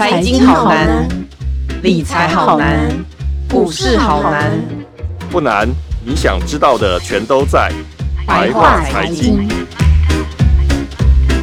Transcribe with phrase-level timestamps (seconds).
[0.00, 1.06] 财经好难，
[1.82, 2.88] 理财好难，
[3.50, 4.50] 股市好难。
[5.30, 5.68] 不难，
[6.02, 7.70] 你想知道的全都在
[8.26, 9.46] 白话财经。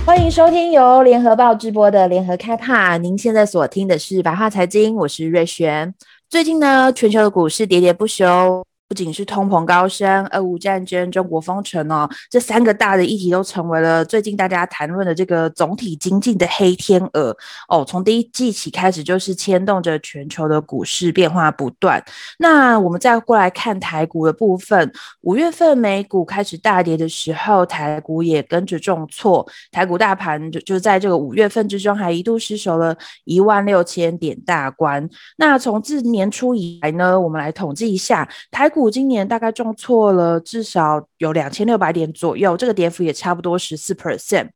[0.04, 2.98] 欢迎收听由联合报直播的联合开趴。
[2.98, 5.94] 您现在所听的是白话财经，我是瑞璇。
[6.28, 8.67] 最近呢，全球的股市喋喋不休。
[8.88, 17.36] 不仅是通膨高升、俄乌战争、中国封城哦，这三个大的议题都成为了最近大家谈论的这个总体经济的黑天鹅
[17.68, 17.84] 哦。
[17.86, 22.02] 从第一季起开始，就是牵动着全球的股市变化不断。
[22.40, 29.46] 那我们再过来看台股的部分，五月份美股开始大跌的时候，台股也跟着重挫。
[29.70, 35.10] 台股大盘就就在这个五月份之中，还一度失守了一万六千点大关。
[35.36, 38.92] 那从自年初以来呢，我们来统计一下台股。
[38.92, 44.50] 今年大概重挫了至少有两千六百点左右，这个跌幅也差不多十四 percent。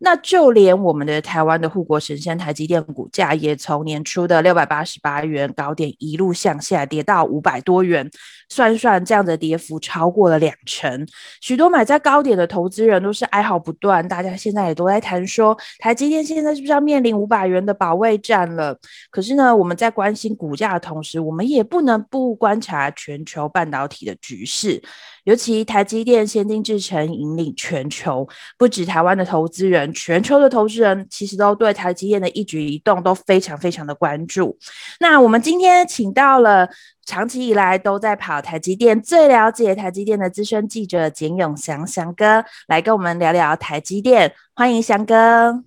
[0.00, 8.08] 那就连我们的台湾的护国神山台积电股价，也从年初的六百八十八元高点一路向下跌到五百多元，
[8.48, 11.06] 算算这样的跌幅超过了两成。
[11.40, 18.78] 许多买在高点的投资人都是哀嚎不断，大家现在也都在谈说，台积电现在是不是要面临五百元的保卫战了？
[19.10, 24.82] 可是呢，我们在关心股价的同时，我们也不能不观察全球半导体的局势。
[25.24, 34.56] 尤其台积电先进制程引领全球，不止台湾的投资人，全球的投资人其实都对台积电的一举一动都非常非常的关注。
[35.00, 36.66] 那我们今天请到了
[37.08, 44.30] 长期以来都在跑台积电、最了解台积电的资深记者简永祥祥哥，来跟我们聊聊台积电。
[44.54, 45.64] 欢迎祥哥。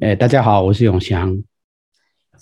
[0.00, 1.40] 哎，大家好，我是永祥。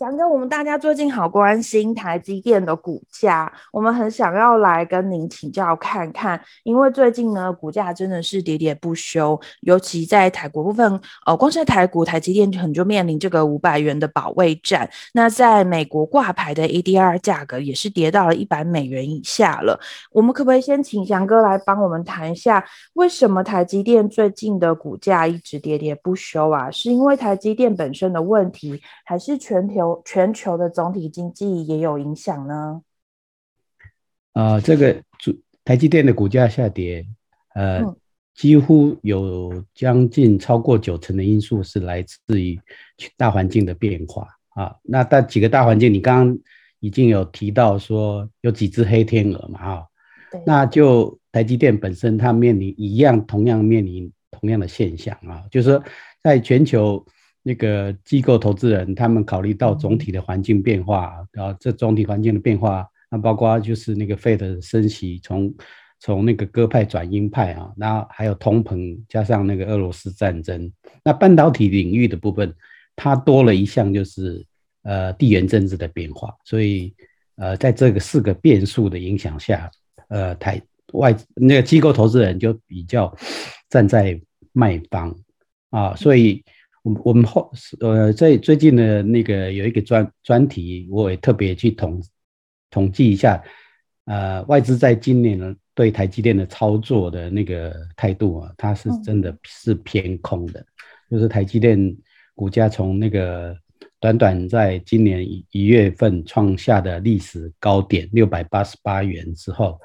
[0.02, 14.90] 翔哥，我们大家最近好关心台积电的股价，我们很想要来跟您请教看看，因为最近呢，股价真的是跌跌不休，尤其在台国部分，呃，光是台股，台积电可能就面临这个五百元的保卫战。
[15.14, 19.78] 那在美国挂牌的 ADR 价格也是跌到了一百美元以下了。
[20.10, 22.64] 我们可不可以先请翔哥来帮我们谈一下，
[22.94, 26.68] 为什么台积电最近的股价一直跌跌不休啊？
[26.72, 29.91] 是因为台积电本身的问题，还是全球？
[30.04, 32.82] 全球的总体经济也有影响呢。
[34.32, 37.04] 呃，这个主台积电的股价下跌，
[37.54, 37.96] 呃，嗯、
[38.34, 42.58] 几乎有将近超过九成的因素是来自于
[43.16, 44.76] 大环境的变化啊。
[44.82, 46.38] 那大几个大环境，你刚刚
[46.80, 49.60] 已经有提到说有几只黑天鹅嘛？
[49.60, 49.82] 啊，
[50.30, 55.84] 对那就台积电本身它面临一样，同样面临同样的现象啊，就是说
[56.22, 57.04] 在全球。
[57.44, 65.52] 那个机构投资人，他们考虑到总体的环境变化，然后这总体环境的变化，那包括就是那个 Fed 的升息，从
[65.98, 70.70] 从那个鸽派转鹰派啊，然后还有通膨，加上那个俄罗斯战争，
[71.04, 72.54] 那半导体领域的部分，
[72.94, 74.46] 它多了一项就是
[74.84, 76.94] 呃地缘政治的变化，所以
[77.34, 79.68] 呃在这个四个变数的影响下，
[80.06, 83.12] 呃台外那个机构投资人就比较
[83.68, 84.20] 站在
[84.52, 85.12] 卖方
[85.70, 86.44] 啊，所以。
[86.82, 87.50] 我我们后
[87.80, 92.02] 呃在最近的那个有一个专专题，我也特别去统
[92.70, 93.42] 统计一下，
[94.06, 100.64] 呃外资在今年呢对台积电的操作的那个态度啊，它是真的是偏空的，
[101.10, 101.96] 就是台积电
[102.34, 103.56] 股价从那个
[104.00, 109.80] 短短在今年一一月份创下的历史高点六百八十八元之后。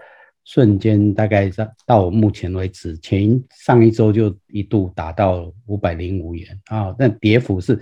[0.48, 6.58] 瞬间大概到到目前为止，前上一周就一度达到五百零五元。
[6.68, 7.78] 啊，那跌幅是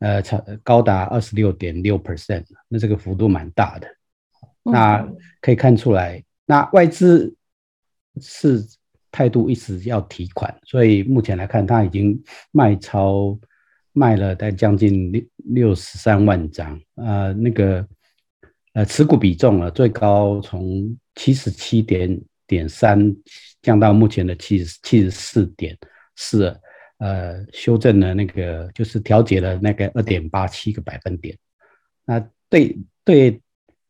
[0.00, 3.88] 呃超高达二十六点六 percent，那这个幅度蛮大的。
[4.62, 5.02] 那
[5.40, 7.34] 可以看出来，那外资
[8.20, 8.62] 是
[9.10, 13.38] 态度一直要提款，所以目前来看，它已经卖超
[13.92, 17.86] 卖了大概将近六六十三万张，呃，那个
[18.74, 20.96] 呃持股比重啊，最高从。
[21.16, 23.14] 七十七点点三
[23.62, 25.78] 降到目前的七十七十四点
[26.16, 26.52] 四，
[26.98, 31.38] 呃，修正了那个就是调节了那个二点八七个百分点。
[32.04, 32.18] 那
[32.50, 33.40] 对对，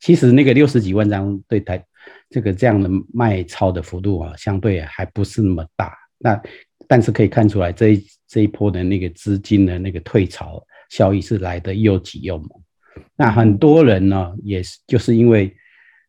[0.01, 1.83] 其实那个六十几万张对台
[2.29, 5.97] 这个这样的卖超的幅度啊，相对还不是那么大。
[6.19, 6.39] 那
[6.87, 12.51] 但是可以看出来这一这一波的那个资金的那个退潮效益是来的又急又猛。
[13.17, 15.55] 那很多人呢，也是就是因为。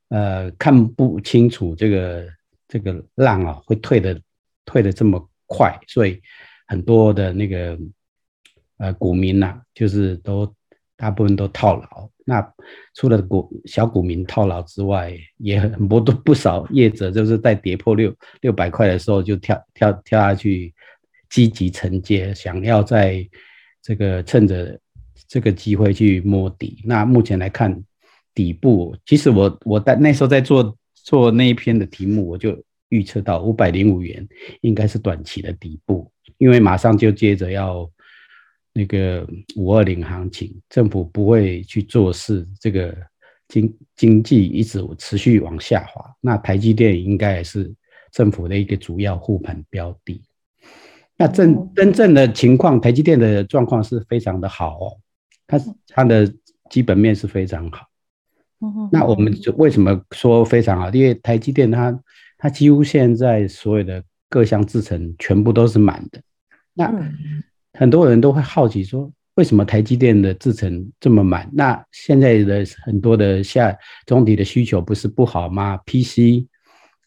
[0.09, 2.27] 呃，看不清楚这个
[2.67, 4.21] 这个浪啊，会退的
[4.63, 6.21] 退的这么快，所以
[6.67, 7.77] 很多的那个
[8.77, 10.55] 呃股民呐、啊，就是都
[10.95, 12.09] 大部分都套牢。
[12.23, 12.53] 那
[12.93, 20.71] 除了股小股民套牢之外，也很多都不少业者就是在跌破六六百块的时候就跳跳跳下去
[21.29, 23.27] 积极承接，想要在
[23.81, 24.79] 这个趁着
[25.27, 26.81] 这个机会去摸底。
[26.83, 27.83] 那目前来看，
[28.33, 34.27] 底部其实我我在那时候在做做那一篇的题目，我就预测到五百零五元
[34.61, 37.89] 应该是短期的底部，因为马上就接着要
[38.73, 42.95] 那个五二零行情，政府不会去做事，这个
[43.47, 47.73] 经经济一直持续往下滑，那台积电应该也是
[48.11, 50.21] 政府的一个主要护盘标的。
[51.17, 54.97] 那真真正的情况，台积电的状况是非常的好哦，
[55.47, 56.31] 它它的
[56.69, 57.87] 基本面是非常好。
[58.91, 60.89] 那我们就为什么说非常好？
[60.91, 61.99] 因为台积电它
[62.37, 66.21] 它几乎现在所有的各项制程全部都是满的。
[66.73, 66.91] 那
[67.73, 71.49] 很多人都会好奇说，为什么台积电的制程这么满？
[71.53, 76.47] 那现在的很多的下中底的需求不是不好吗？PC。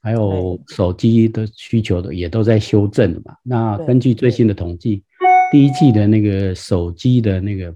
[0.01, 3.35] 还有手机的需求的也都在修正嘛。
[3.43, 5.03] 那根据最新的统计，
[5.51, 7.75] 第一季的那个手机的那个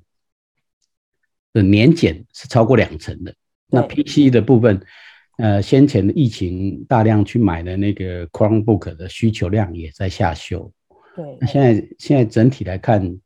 [1.53, 3.35] 的年减是超过两成的。
[3.69, 4.81] 那 PC 的部分，
[5.39, 10.73] 呃，先前的疫情大量去买的那个 Chromebook 的需求量也在下修。
[11.17, 11.39] 对。
[11.41, 13.19] 那现在现在整体来看，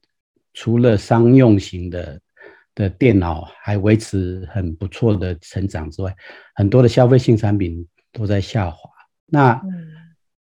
[0.55, 2.21] 除了商用型的
[2.75, 6.15] 的电脑还维持很不错的成长之外，
[6.55, 7.87] 很多的消费性产品。
[8.13, 8.89] 都在下滑。
[9.27, 9.61] 那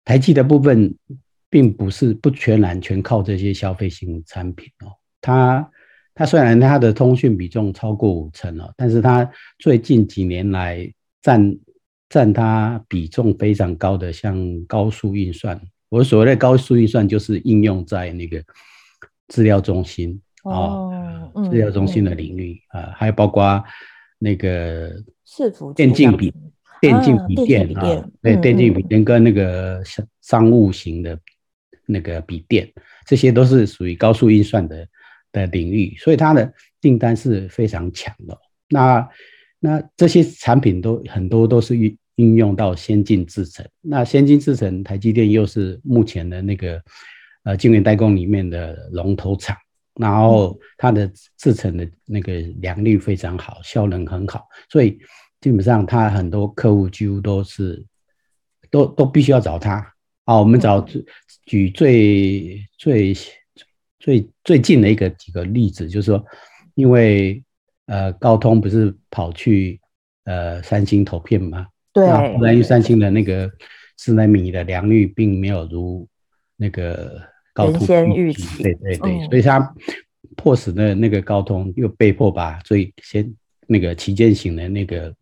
[0.03, 0.93] 台积的部分，
[1.49, 4.91] 并不是不全然全靠这些消费性产品哦。
[5.21, 5.71] 它
[6.13, 9.29] 它虽然它的通讯比重超过五成了，但是它
[9.59, 10.91] 最近几年来
[11.21, 11.57] 占
[12.09, 15.59] 占它比重非常高的，像高速运算。
[15.89, 18.43] 我所谓的高速运算，就是应用在那个
[19.27, 23.63] 资料中心哦，资料中心的领域啊，还有包括
[24.19, 24.91] 那个
[25.75, 26.33] 电竞笔。
[26.81, 31.15] 电竞笔电啊，对，电竞笔电跟那个商商务型的
[31.85, 32.67] 那个笔电，
[33.05, 34.83] 这些都是属于高速运算的
[35.31, 38.37] 的领域，所以它的订单是非常强的。
[38.69, 39.09] 那
[39.59, 46.81] 那这些产品都很多都是运应用到先进制程，那先进制程台积电又是目前的那个
[47.43, 49.55] 呃晶圆代工里面的龙头厂，
[49.95, 54.99] 然后它的制程的那个良率非常好，效能很好，所以。
[55.41, 57.83] 基本上，它很多客户几乎都是，
[58.69, 59.83] 都都必须要找他
[60.25, 60.37] 啊。
[60.37, 60.87] 我们找
[61.47, 63.11] 举最最
[64.01, 66.25] 最最近的一个几个例子，就是说，
[66.75, 67.41] 因为
[67.85, 69.79] 呃高通不是跑去
[70.25, 71.67] 呃三星投片吗？
[71.93, 72.05] 对。
[72.05, 73.49] 那后来因为三星的那个
[73.97, 76.05] 四纳米的良率并没有如
[76.57, 77.21] 那个
[77.53, 79.73] 高通预期，对对对，所以他
[80.35, 83.33] 迫使的那个高通又被迫把最先。
[83.67, 85.15] 那个旗舰型的那个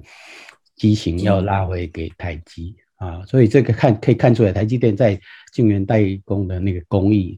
[0.75, 5.19] 机型要拉回给台积啊，所以这个看可以看出来，台积电在
[5.53, 7.37] 晶圆代工的那个工艺，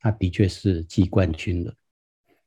[0.00, 1.72] 它的确是季冠军了。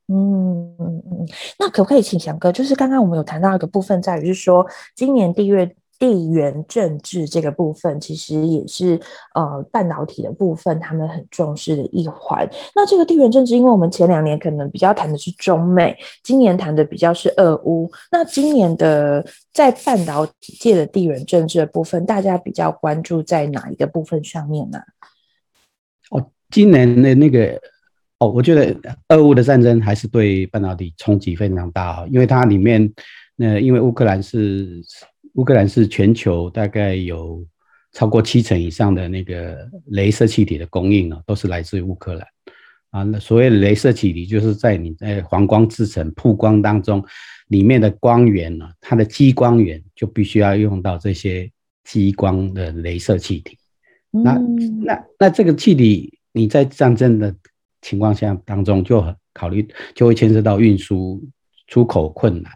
[0.07, 1.27] 嗯嗯嗯，
[1.57, 4.65] 那可不可以请翔哥，就是刚刚我们有谈到一个部分，在于是说
[4.95, 5.75] 今年地月。
[5.99, 8.99] 地缘政治这个部分，其实也是
[9.35, 12.45] 呃半导体的部分，他们很重视的一环。
[12.75, 17.89] 那这个地缘政治，因为我们前两年可能比较谈的是中美，今年谈的比较是俄乌。
[18.11, 24.79] 那今年的在半导体界的地缘政治的部分，大家比较关注在哪一个部分上面呢？
[26.53, 27.59] 今年的那个
[28.19, 28.73] 哦，我觉得
[29.09, 32.89] 俄乌的战争还是对半导体冲击非常大，因为它里面
[33.35, 34.81] 那因为乌克兰是。
[35.35, 37.43] 乌克兰是全球大概有
[37.91, 42.27] 超过七成以上的那个镭射气体的供应啊，都是来自于乌克兰
[42.91, 43.01] 啊。
[43.01, 47.03] 那所谓的镭射气体，就是在你在黄光制成曝光当中，
[47.47, 51.49] 里面的光源呢，它的激光源就必须要用到这些
[51.83, 53.57] 激光的镭射气体。
[54.11, 54.39] 那
[54.85, 57.33] 那那这个气体，你在战争的
[57.81, 61.23] 情况下当中，就很考虑就会牵涉到运输
[61.67, 62.51] 出口困难。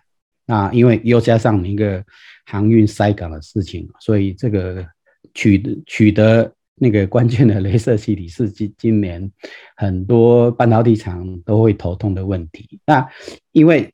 [0.46, 2.04] 那因为又加上一个
[2.46, 4.86] 航运塞港的事情，所以这个
[5.34, 9.32] 取得取得那个关键的镭射气体是今今年
[9.76, 12.80] 很多半导体厂都会头痛的问题。
[12.86, 13.08] 那
[13.52, 13.94] 因为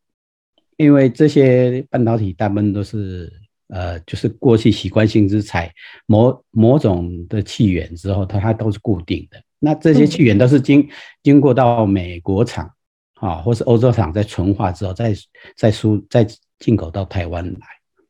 [0.78, 3.32] 因为这些半导体大部分都是
[3.68, 5.74] 呃，就是过去习惯性之采
[6.06, 9.42] 某某种的气源之后，它它都是固定的。
[9.65, 10.86] 那这些气源都是经
[11.24, 12.70] 经过到美国厂
[13.13, 15.15] 啊，或是欧洲厂在纯化之后，再
[15.55, 16.27] 再输再
[16.60, 17.60] 进口到台湾来。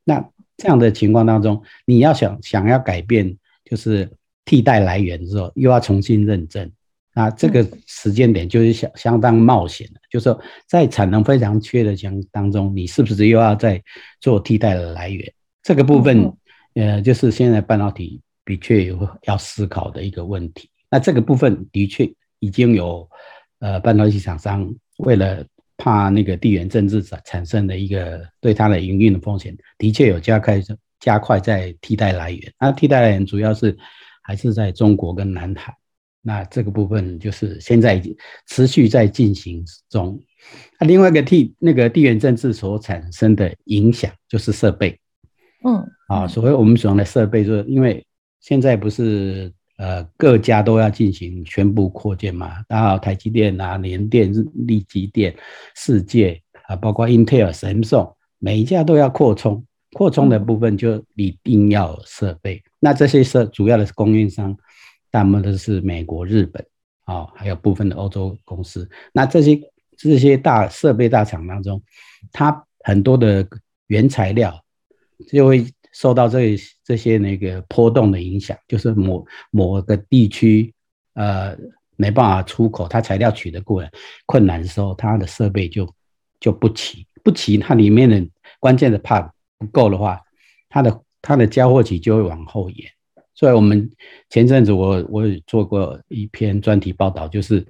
[0.04, 4.12] 那这样的情况当中，你要想想要改变，就是
[4.46, 6.72] 替代来源之后，又要重新认证，
[7.14, 10.00] 那这个时间点就是相相当冒险的。
[10.10, 13.80] 就是说，在产能非常缺的情当中，你是不是又要再
[14.20, 15.32] 做替代的来源？
[15.62, 16.34] 这个部分，
[16.74, 20.68] 呃，就是现在半导体的确有要思考的一个问题。
[20.94, 22.08] 那这个部分的确
[22.38, 23.10] 已经有
[23.58, 25.44] 呃半导体厂商为了
[25.76, 30.62] 怕那个地缘政治产产生的一个对它的营运的风险，的确有加快
[31.00, 32.54] 加快在替代来源。
[32.60, 33.76] 那替代来源主要是
[34.22, 35.76] 还是在中国跟南海。
[36.22, 38.16] 那这个部分就是现在已经
[38.48, 40.22] 持续在进行中。
[40.80, 44.96] 那另外一个替那个地缘政治所产生的影响就是设备。
[45.66, 48.06] 嗯啊，所谓我们使用的设备，就是因为
[48.42, 55.36] 现在不是呃各家都要进行全部扩建嘛，然后台积电啊、联电、立积电、
[55.76, 62.64] 世界啊，包括 Intel、Samsung，每一家都要扩充，扩充的部分就一定要设备。
[62.80, 64.56] 那这些设主要的供应商，
[65.12, 66.66] 大部分都是美国、日本
[67.06, 68.90] 啊，还有部分的欧洲公司。
[69.12, 69.60] 那这些
[69.98, 71.82] 这些大设备大厂当中，
[72.32, 73.48] 它很多的
[73.88, 74.60] 原材料。
[75.32, 80.74] 就会受到这这些那个波动的影响，就是某某个地区
[81.14, 81.56] 呃
[81.96, 83.90] 没办法出口，它材料取得过来
[84.26, 85.88] 困难的时候，它的设备就
[86.40, 88.28] 就不齐，不齐，它里面的
[88.60, 90.20] 关键的 part 不够的话，
[90.68, 92.92] 它的它的交货期就会往后延。
[93.36, 93.90] 所以我们
[94.30, 97.66] 前阵子我我也做过一篇专题报道，就是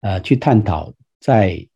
[0.00, 1.66] 呃去探讨在。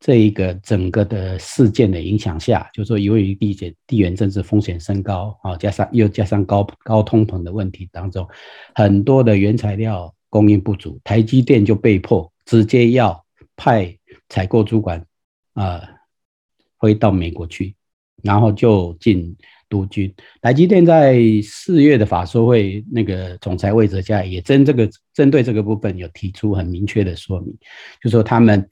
[0.00, 8.24] 这一个整个的事件的影响下，就是说由于地缘地缘政治风险升高啊，加上又加上高高通膨的问题当中，
[8.76, 13.24] 很多的原材料供应不足，台积电就被迫直接要
[13.56, 15.04] 派采购主管
[15.54, 15.82] 啊
[16.80, 17.74] 飞到美国去，
[18.22, 19.36] 然后就进
[19.68, 20.14] 督军。
[20.40, 27.52] 台积电在四月的法说会，那个总裁魏哲家也针这个针对这个部分有提出很明确的说明，
[28.00, 28.64] 就说他们。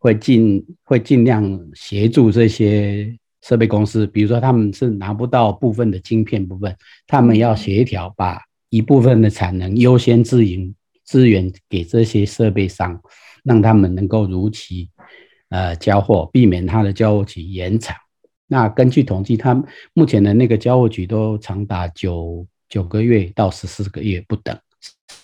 [0.00, 6.74] 会尽会尽量协助这些设备公司，比如说他们是拿不到部分的晶片部分，
[7.06, 8.40] 他们要协调把
[8.70, 12.98] 一部分的产能优先支援资源给这些设备商，
[13.44, 14.88] 让他们能够如期
[15.50, 17.94] 呃交货，避免它的交货期延长。
[18.46, 24.58] 那根据统计，他们目前的那个交货期都长达九九个月到十四个月不等，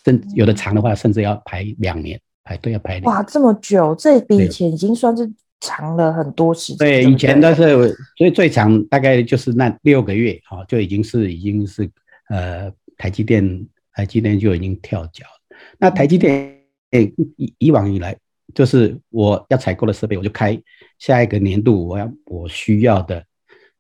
[0.05, 2.21] 甚有的长的话甚至要排两年。
[2.47, 6.79] 排队要排哇，这么久，这比以前已经算是长了很多时间。
[6.79, 11.91] 对，以前都是，所以最长大概就是那六个月，哈，就已经是已经是
[12.29, 15.27] 呃台积电，台积电就已经跳脚。
[15.77, 16.57] 那台积电
[17.37, 18.17] 以以往以来，
[18.55, 20.57] 就是我要采购的设备，我就开
[21.01, 23.25] 下一个年度我要我需要的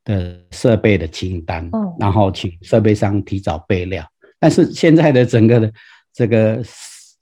[0.02, 1.70] 的设备的清单，
[2.00, 4.04] 然后请设备商提早备料。
[4.40, 5.72] 但是现在的整个的
[6.12, 6.60] 这个。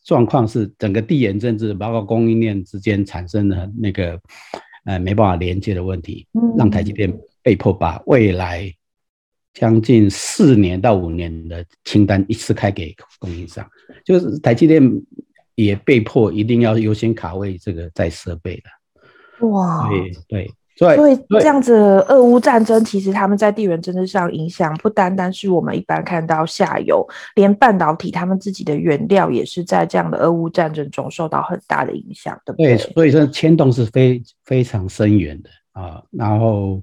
[0.04, 4.20] 状况是整个地缘政治，包括供应链之间产生的那个
[4.84, 8.72] 呃没办法连接的问题，让台积电被迫把未来
[9.54, 13.66] 将近四年到五年的清单一次开给供应商，
[14.04, 14.82] 就是台积电
[15.54, 19.48] 也被迫一定要优先卡位这个在设备的。
[19.48, 20.50] 哇，对对。
[20.76, 21.72] 所以这样子，
[22.08, 32.76] 俄乌战争其实他们在地缘政治上影响不单单是我们一般看到下游，连半导体他们自己的原料也是在这样的俄乌战争中受到很大的影响，对不对？
[32.76, 36.02] 对，所以说牵动是非非常深远的啊。
[36.10, 36.82] 然后，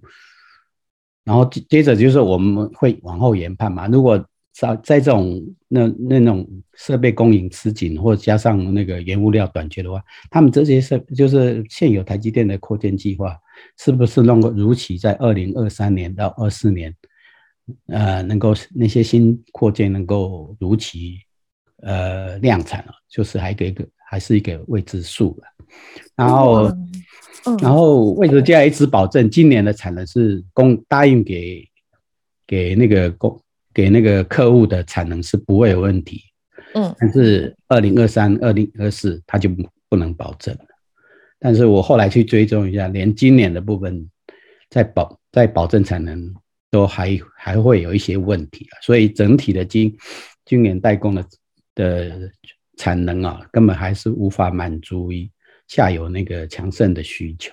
[1.23, 4.23] 然后接着就是我们会往后研判嘛，如果。
[4.53, 13.33] 在在这种那那种设备供应吃紧，或者加上那个原物料短缺的话，他们这些设就是现有台积电的扩建计划，
[13.77, 16.95] 是不是能够如期在二零二三年到二四年，
[17.87, 21.17] 呃，能够那些新扩建能够如期
[21.81, 25.65] 呃量产了，就是还给一个还是一个未知数了。
[26.15, 26.63] 然后，
[27.45, 31.67] 嗯、然后魏哲家一直保证今年的产能是供答应给
[32.45, 33.41] 给那个供。
[33.73, 36.21] 给那个客户的产能是不会有问题，
[36.73, 39.49] 嗯，但是二零二三、二零二四他就
[39.87, 40.65] 不能保证了。
[41.43, 44.07] 但是我后来去追踪一下，连今年的部分
[44.69, 46.31] 在保在保证产能
[46.69, 49.91] 都还还会有一些问题啊，所以整体的晶
[50.45, 51.25] 晶圆代工的
[51.73, 52.31] 的
[52.77, 55.27] 产能啊，根本还是无法满足于
[55.67, 57.51] 下游那个强盛的需求。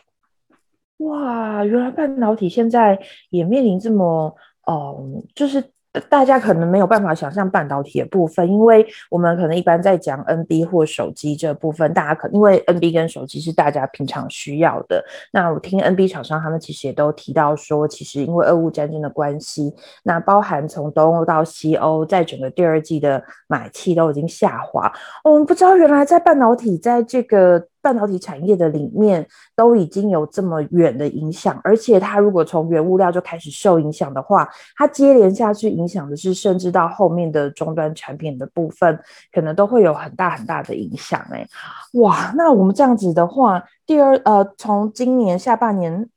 [0.99, 5.64] 哇，原来半导体现在也面临这么，哦、嗯，就是。
[6.09, 15.04] 大家可能没有办法想象半导体的部分，因为我们可能一般在讲 NB 或手机这部分，大家可因为 NB 跟手机是大家平常需要的。
[15.33, 24.92] 那我听 NB 厂商他们其实也都提到说，其实因为俄乌战争的关系，那包含从东欧到西欧，在整个第二季的买气都已经下滑。
[25.25, 38.99] 我们不知道原来在半导体在这个半导体产业的里面都已经有这么远的影响，而且它如果从原物料就开始受影响的话，它接连下去影响的是，甚至到后面的终端产品的部分，
[39.33, 41.21] 可能都会有很大很大的影响。
[41.31, 41.47] 哎，
[41.95, 46.09] 哇，那我们这样子的话，第二呃，从今年下半年。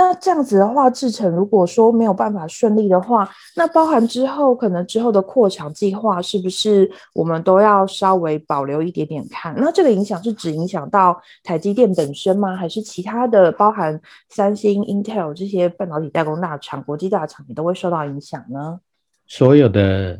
[0.00, 9.54] 那这样子的话，制成如果说没有办法顺利的话，那包含之后可能之后的扩厂计划，是不是我们都要稍微保留一点点看？
[9.58, 12.56] 那这个影响是只影响到台积电本身吗？
[12.56, 18.80] 还是其他的包含三星、Intel 这些半导体代工大厂、国际大厂也都会受到影响呢？
[19.26, 20.18] 所有的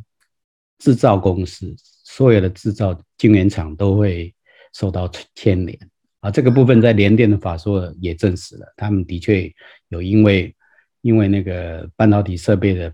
[0.79, 4.35] 制造公司、所有的制造晶圆厂都会
[4.75, 5.79] 受到牵连。
[6.21, 9.51] 啊，这个部分在联电的法说也证实了，他们的确
[9.89, 10.55] 有因为
[11.01, 12.93] 因为那个半导体设备的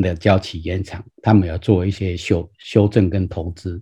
[0.00, 3.78] 的交期延长，他们要做一些修修正跟投资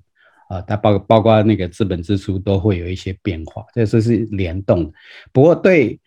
[0.48, 4.92] 啊，它包包括那个资本支出都会有一些变化，这是是联动的。
[5.32, 6.00] 不过对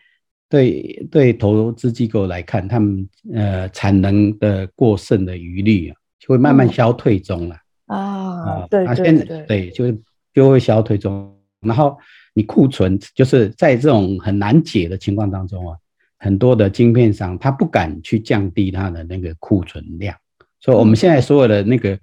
[0.50, 7.56] 对对投资机构来看，他们呃产能的过剩的余力啊，就会慢慢消退中了、
[7.88, 9.98] 嗯、啊啊，对对对，对，对就
[10.34, 11.98] 就会消退中，然后。
[12.36, 15.78] 你库存就是在这种很难解的情况当中啊，
[16.18, 20.18] 很多的晶片商他不敢去降低他的那个库存量，
[20.60, 22.00] 所以我们现在所有的那个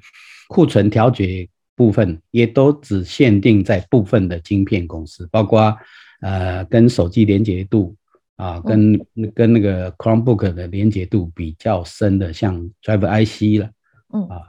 [0.49, 5.77] 库存调节部分也都只限定在部分的晶片公司，包括
[6.21, 7.97] 呃跟手机连接度
[8.37, 13.71] 啊，跟跟那个 Chromebook 的连接度比较深的，像 Driver IC 了，
[14.13, 14.23] 嗯。
[14.29, 14.43] 啊，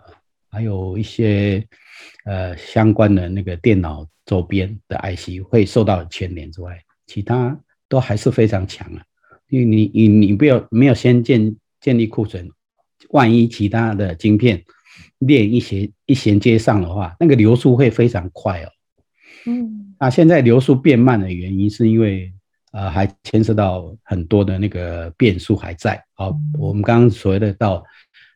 [0.51, 1.65] 还有一些
[2.25, 4.05] 呃相关的那个电脑。
[4.31, 7.59] 周边的 IC 会受到牵连之外，其他
[7.89, 9.03] 都还是非常强啊。
[9.49, 12.49] 因为你你你不要没有先建建立库存，
[13.09, 14.63] 万一其他的晶片
[15.17, 18.69] 链一衔一衔接上的话，那个流速会非常快哦。
[19.47, 22.31] 嗯，那现在流速变慢的原因是因为
[22.71, 26.01] 呃还牵涉到很多的那个变数还在。
[26.13, 27.83] 好，我们刚刚所谓的到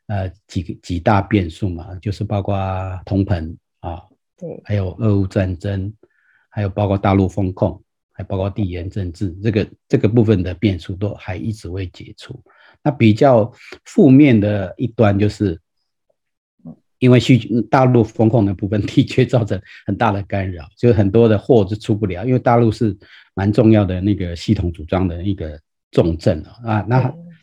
[0.08, 2.54] 呃几个几大变数嘛，就是包括
[3.06, 4.04] 铜盆啊。
[4.38, 5.94] 对，还有俄乌战争，
[6.50, 12.44] 还有包括大陆风控，还包括地缘政治，这个这个部分的变数都还一直未解除。
[12.84, 13.52] 那比较
[13.86, 15.60] 负面的一端就是，
[17.00, 17.38] 因为需
[17.70, 22.96] 大陆风控的部分的确造成很大的干扰，就很多的货就出不了，因为大陆是
[23.34, 25.60] 蛮重要的那个系统组装的一个
[25.92, 26.82] 重镇啊。
[26.88, 26.98] 那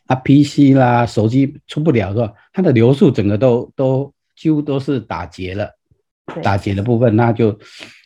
[0.07, 2.33] 啊 PC 啦、手机出不了是吧？
[2.52, 5.70] 它的流速整个都都几乎都是打结了。
[6.42, 7.59] 打结的部分，那就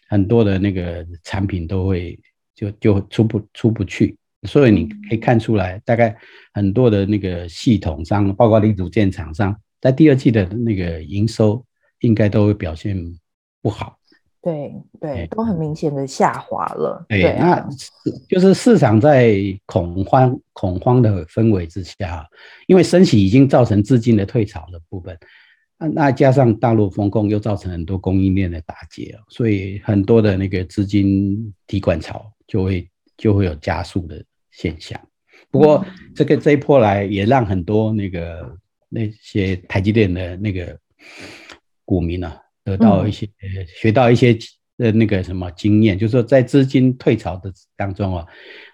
[0.09, 2.19] 很多的那个产品都会
[2.55, 6.17] 就就出不出不去，所以你可以看出来，大概
[6.55, 11.65] 很多的那个系统商，包括零组件厂商，在第二季的那个营收
[12.01, 12.97] 应该都会表现
[13.61, 13.99] 不好。
[14.43, 17.05] 对对，都很明显的下滑了。
[17.09, 17.69] 对，那
[18.29, 19.37] 就是市场在
[19.67, 22.25] 恐慌恐慌的氛围之下，
[22.69, 25.19] 因为升息已经造成资金的退潮的部分。
[25.79, 34.99] 那加上大陆风控，又造成很多供应链的打结，所以很多的那个资金提款潮就会就会有加速的现象。
[35.51, 35.85] 不过
[36.15, 38.59] 这个这一波来也让很多那个
[38.89, 40.79] 那些台积电的那个
[41.85, 43.29] 股民啊，得到一些
[43.67, 44.37] 学到一些
[44.79, 48.27] 呃那个什么经验，就是说在资金退潮的当中啊，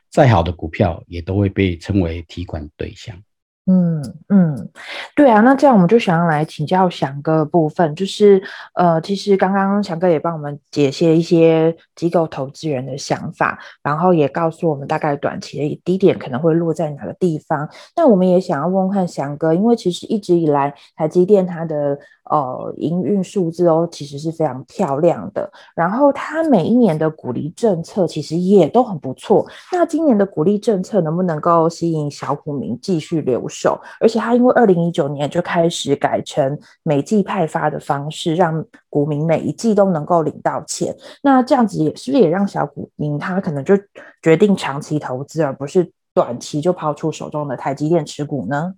[0.09, 3.21] 再好的股票也都会被称为提款对象。
[3.67, 4.69] 嗯嗯，
[5.15, 8.43] 对啊，那这样我们就想要来请教翔哥部分，就是
[8.75, 17.69] 呃，其实刚刚翔哥也帮我们解析了一些机构投资人的想法，然后也告诉我们大概短期的低点可能会落在哪个地方。
[17.95, 21.97] 那我们也想要问问看翔哥，因为其实一直以来台积电它的。
[22.33, 25.53] 呃，营运数字哦，其实是非常漂亮的。
[25.75, 29.47] 然后它每一年的股利政策其实也都很不错。
[29.71, 33.79] 那今年的股利政策能不能够吸引小股民继续留守？
[34.01, 40.97] 而且它因为二零一九年就开始改成每季派发的方式，让股民每一季都能够领到钱。
[41.23, 43.77] 那这样子也是不是也让小股民他可能就
[44.23, 48.73] 决定长期投资，而不是短期就抛出手中的台积电持股呢？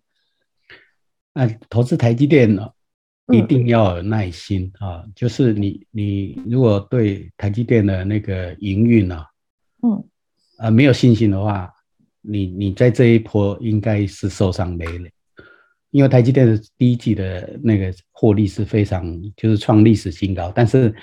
[1.34, 2.70] 啊，投资台积电呢？
[3.32, 5.02] 一定要有耐心啊！
[5.14, 9.26] 就是你，你如果对台积电的那个营运啊，
[9.82, 10.04] 嗯，
[10.58, 11.72] 啊没有信心的话，
[12.20, 15.10] 你你在这一波应该是受伤累累，
[15.90, 20.94] 因为台积电的第一季的那个获利是非常，就是创历史新高，但是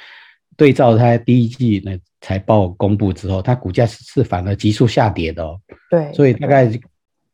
[0.55, 5.59] 对照它第一季的财报公布之后，它股价是反而急速下跌的哦。
[5.89, 6.71] 对，所以大概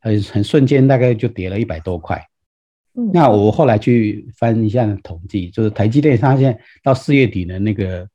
[0.00, 2.24] 很很瞬间，大概就跌了一百多块。
[3.12, 8.08] 那我后来去翻一下统计，就是台积电它现在到四月底的那个，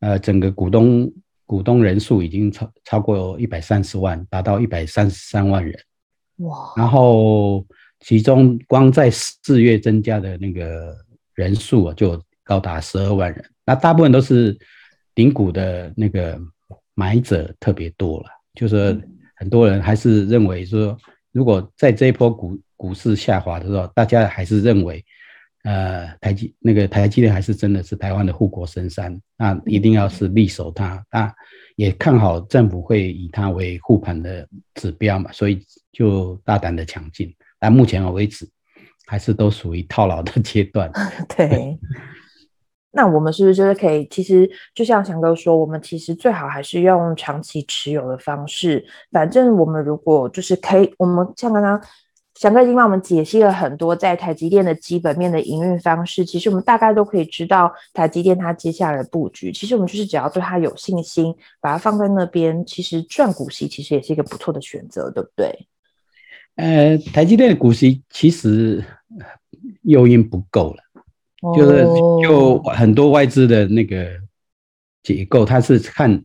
[0.00, 1.12] 呃，整个股东
[1.44, 5.76] 股东人数已经超超过一百三十万，达到一百三十三万人。
[6.36, 6.72] 哇！
[6.76, 7.64] 然后
[8.00, 10.96] 其中光在四月增加的那个
[11.34, 13.44] 人数啊，就高达十二万人。
[13.64, 14.56] 那大部分都是
[15.14, 16.38] 顶股的那个
[16.94, 19.00] 买者特别多了，就是
[19.34, 20.96] 很多人还是认为说，
[21.36, 25.04] 如果在这一波股股市下滑的时候，大家还是认为。
[25.68, 31.04] 呃，台积那个台积电还是真的是台湾的护国神山，那一定要是力守它。
[31.10, 31.34] 那
[31.74, 37.34] 也看好政府会以它为护盘的指标嘛，所以就大胆的抢进。
[37.58, 38.48] 但目前为止，
[39.08, 40.88] 还是都属于套牢的阶段。
[41.36, 41.76] 对。
[42.96, 44.08] 那我们是不是就是可以？
[44.10, 48.84] 其实就像翔哥说，我们其实最好还是用长期持有的方式。
[49.12, 51.80] 反正我们如果就是可以，我们像刚刚。
[52.38, 59.50] 翔哥已经帮我们解析了很多在台积电的基本面的营运方式，其实我们大概都可以知道台积电它接下来的布局。
[59.50, 65.66] 其实我们就是只要对它有信心，把它放在那边，其实赚股息其实也是一个不错的选择，对不对？
[66.56, 68.84] 呃，台积电的股息其实
[69.80, 70.82] 诱因不够了，
[71.54, 71.84] 就是
[72.22, 74.08] 就很多外资的那个
[75.02, 76.22] 结构，它是看。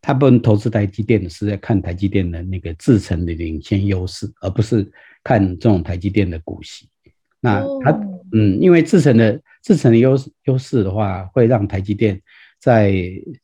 [0.00, 4.88] 他不能投资台积电的是在看台积电的那个制程的领先优势，而不是
[5.24, 6.88] 看这种台积电的股息。
[7.40, 7.90] 那他
[8.32, 12.22] 嗯，因为制程的制程的优势优势的话，会让台积电
[12.60, 12.94] 在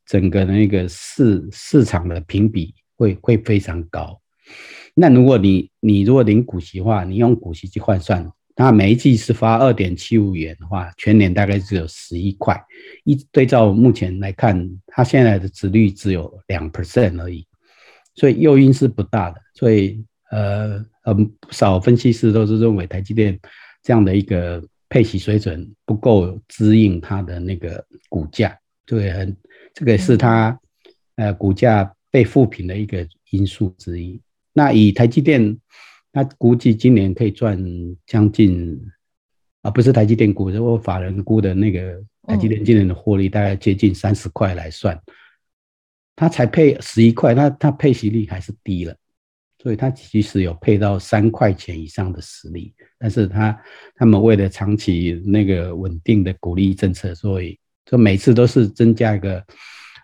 [0.06, 4.20] 整个那个市市场的评比会会非常高。
[4.94, 8.30] 那如果你你如果领股息的话，你用股息去换算。
[8.56, 12.56] 那每一季是发二点七五元的话，全年大概只有十一块。
[13.02, 17.44] 一对照目前来看，它现在的值率只有两 percent 而已，
[18.14, 19.40] 所以诱因是不大的。
[19.54, 23.36] 所以呃嗯，不少分析师都是认为台积电
[23.82, 29.36] 这样的一个配息水准不够支应它的那个股价，对，很
[29.74, 30.56] 这个是它
[31.16, 34.20] 呃股价被负评的一个因素之一。
[34.52, 35.58] 那以台积电。
[36.14, 37.58] 他估计今年可以赚
[38.06, 38.80] 将近，
[39.62, 44.96] 啊，不是台积电估，如果法人估的那个台积电今年的获利大概接近三十块来算，
[46.14, 48.96] 他才配十一块，那他配息率还是低了，
[49.60, 53.60] 所以他其实有配到三块钱以上的实力，但是他
[53.96, 59.44] 他们为了长期那个稳定的鼓励政策，所以就每次都是增加一个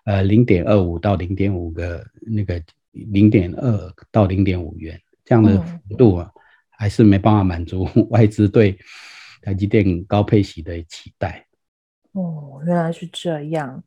[0.07, 5.01] 呃零点二五到零点五个那个零点二到零点五元。
[5.31, 6.29] 这样的幅度啊，
[6.71, 8.77] 还是没办法满足 外资对
[9.43, 11.47] 台积电高配息的期待。
[12.13, 13.83] 哦，原来是这样。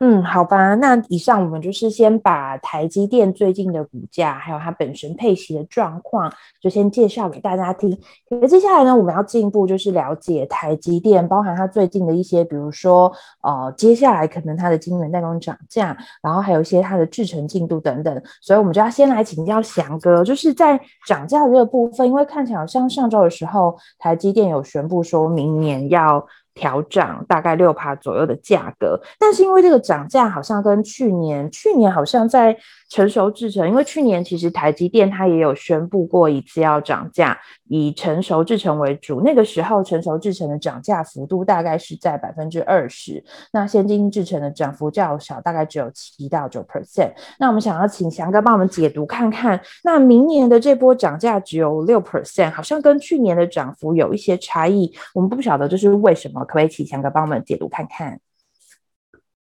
[0.00, 7.96] 嗯，好吧，那以上我们就是先把台积电最近的股价，还有它本身配息的状况，就先介绍给大家听。
[8.30, 13.12] 那接下来呢，我们要进一步就是了解台积电，包含它最近的一些，比如说，
[13.42, 18.22] 呃，接下来可能它的晶圆代工涨价，然后还有一些它的制程进度等等。
[18.40, 26.26] 所以，我们就要先来请教翔哥，就是在涨价的这个部分，因为看起来好像上周的时候，台积电有宣布说明年要。
[26.56, 32.56] 调涨大概六趴左右的价格，但是因为这个涨价好像跟去年，去年好像在
[32.88, 37.36] 成熟制程，因为去年其实台积电它也有宣布过一次要涨价，
[37.68, 43.22] 以成熟制程为主，那个时候成熟制程的涨价幅度大概是在百分之二十，
[43.52, 47.12] 那先进制程的涨幅较小，大概只有七到九 percent。
[47.38, 56.40] 那我们想要请翔哥帮我们解读看看，那明年的这波涨价只有六 percent，好像跟去年的涨幅有一些差异，我们不晓得这是为什么。
[56.44, 58.20] 可不可以请翔哥帮我们解读看看？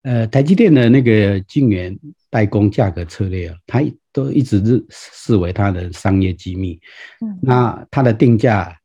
[0.05, 1.99] 呃，台积电的那个晶圆
[2.31, 6.79] 代工价格策略啊，它都一直是视为它的商业机密。
[7.21, 8.79] 嗯，那它的定价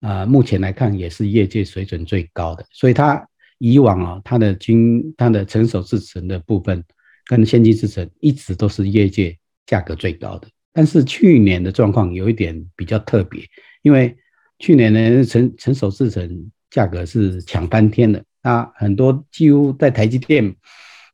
[0.00, 2.64] 啊，呃，目前来看也是业界水准最高的。
[2.72, 3.22] 所以它
[3.58, 6.82] 以往啊，它的晶它的成熟制程的部分
[7.26, 10.48] 跟先进制程一直都是业界价格最高的。
[10.72, 13.42] 但是去年的状况有一点比较特别，
[13.82, 14.16] 因为
[14.58, 16.50] 去年呢成成熟制程。
[16.70, 20.54] 价格是抢翻天的，那很多几乎在台积电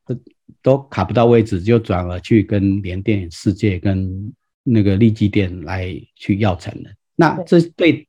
[0.07, 0.17] 都
[0.63, 6.93] 都卡不到位置，就转而去跟联电、世界跟那个力积电来去要产能。
[7.15, 8.07] 那这对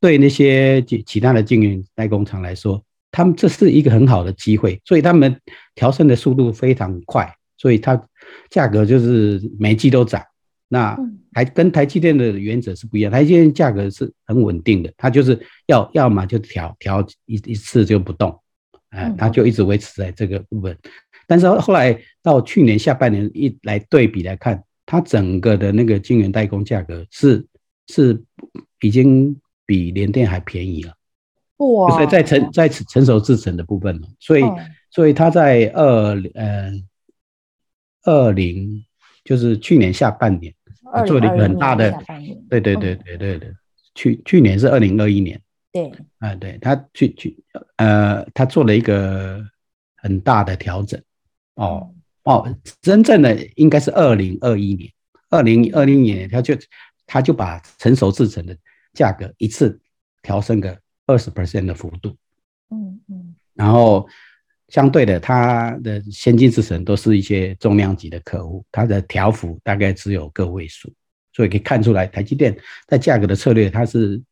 [0.00, 5.40] 对那些其其他的晶圆代工厂来说，他们这是一个很好的机会，所以他们
[5.74, 8.00] 调升的速度非常快，所以它
[8.50, 10.22] 价格就是每季都涨。
[10.68, 10.96] 那
[11.32, 18.38] 还跟台积电的原则是不一样，台积电价格是很稳定的，它就是要要么就调调一一次就不动，
[18.90, 20.76] 哎，它就一直维持在这个部分。
[21.26, 27.44] 但是后来到去年下半年一来对比来看，它整个的那个晶圆代工价格是
[27.88, 28.22] 是
[28.80, 30.94] 已经比联电还便宜了，
[31.58, 31.90] 哇！
[31.90, 34.42] 就是在成在成熟制程的部分，所以
[34.90, 36.72] 所以它在二呃。
[38.04, 38.82] 二零
[39.22, 40.50] 就是去年下半年
[41.06, 41.92] 做了一个很大的，
[42.48, 43.52] 对对对对对对，
[43.94, 45.38] 去去年是二零二一年，
[45.72, 47.44] 对，啊对，他去去
[47.76, 49.44] 呃他做了一个
[49.96, 51.00] 很大的调整，
[51.54, 54.90] 哦哦，真正的应该是二零二一年，
[55.28, 56.54] 二零二零年他就
[57.06, 58.56] 他就把成熟制成的
[58.94, 59.80] 价格一次
[60.22, 62.16] 调升个二十 percent 的幅度，
[62.70, 64.08] 嗯嗯，然后。
[64.72, 70.88] 相对的，它的先进制程都是一些重量级的客户，它的调幅大概只有个位数，
[71.32, 72.56] 所以可以看出来，台积电
[72.86, 74.22] 在价格的策略，它是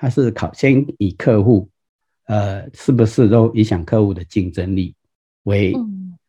[0.00, 1.68] 它是考先以客户，
[2.26, 4.94] 呃，是不是都影响客户的竞争力
[5.42, 5.74] 为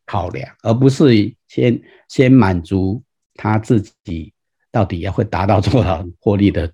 [0.05, 3.01] 考量，而不是先先满足
[3.35, 4.33] 他自己
[4.71, 6.71] 到底要会达到多少获利的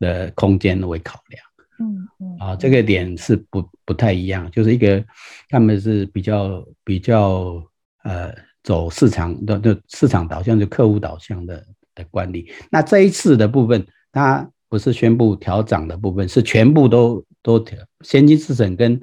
[0.00, 1.42] 的空间为考量。
[1.78, 5.04] 嗯嗯啊，这个点是不不太一样，就是一个
[5.48, 7.64] 他们是比较比较
[8.02, 12.50] 呃走市场的的市场导向，就客户导向的的管理。
[12.70, 19.00] 那这一次的部分，它不是宣布调涨的部分，是全部都都调，先进制程跟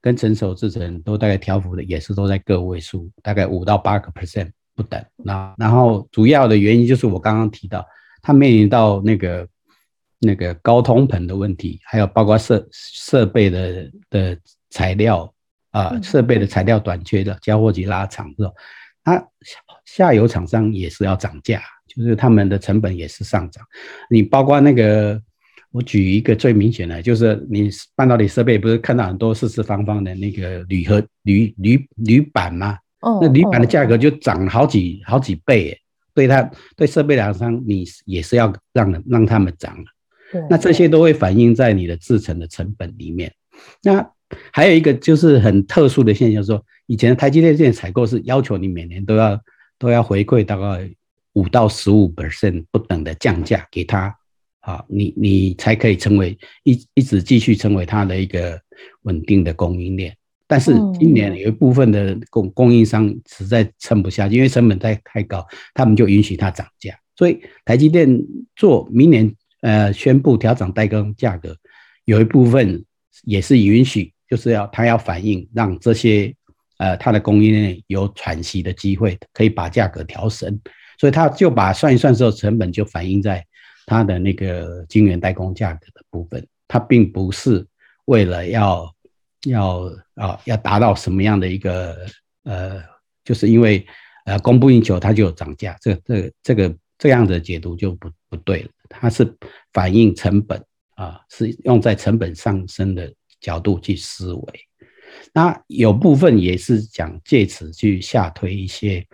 [0.00, 5.04] 跟成熟制程都大概调幅的，也是都在个位数，大概五到八个 percent 不等。
[5.16, 7.84] 那然后主要的原因就是我刚刚提到，
[8.22, 9.48] 它面临到那个。
[10.20, 14.36] 那个高通膨的问题，还有包括设设备的的
[14.68, 15.32] 材料
[15.70, 18.52] 啊，设备的材料短缺的交货期拉长之后，
[19.08, 19.28] 它
[19.84, 23.64] 下游厂商也是要涨价，就是他们的成本也是上涨。
[24.10, 25.20] 你包括那个，
[25.70, 32.78] 我举一个最明显的，就是你半导体设备不是看到很多四四方方的那个铝合铝铝铝板吗？
[33.00, 35.78] 哦，那铝板的价格就涨好几好几倍，
[36.14, 39.76] 对它对设备厂商，你也是要让让他们涨。
[40.50, 43.32] 那这些都会反映在你的制成的成本里面。
[43.82, 44.10] 那
[44.52, 49.40] 还有一个就是很特殊的现象，说以前的台积电现在采购是要求你每年都要
[49.78, 50.90] 都要回馈大概
[51.32, 54.14] 五到十五 percent 不等的降价给他，
[54.60, 58.60] 啊，你你才可以成为一一直继续成为他的一个
[59.02, 60.14] 稳定的供应链。
[60.46, 66.94] 但是今年有一部分的供供应商实在撑不下去，因为成本太太高，他们就允许它涨价。
[67.16, 68.22] 所以台积电
[68.56, 69.34] 做明年。
[69.60, 71.56] 呃，宣布调整代工价格，
[72.04, 72.84] 有一部分
[73.24, 76.34] 也是允许，就是要他要反映，让这些
[76.76, 80.60] 呃他的供应链有喘息的机会，可以把价格调升，
[80.98, 83.44] 所以他就把算一算之后成本就反映在
[83.86, 87.66] 他的那个晶圆代工价格的部分，他并不是
[88.04, 88.94] 为了要
[89.46, 91.96] 要啊要达到什么样的一个
[92.44, 92.82] 呃，
[93.24, 93.86] 就是因为
[94.26, 98.68] 呃供不应求，它就有涨价，这这这个这样的解读就不不对了。
[98.88, 99.36] 它是
[99.72, 100.62] 反映成本
[100.96, 104.44] 啊，是用在成本上升的角度去思维。
[105.32, 109.06] 那有部分也是讲借此去下推一些，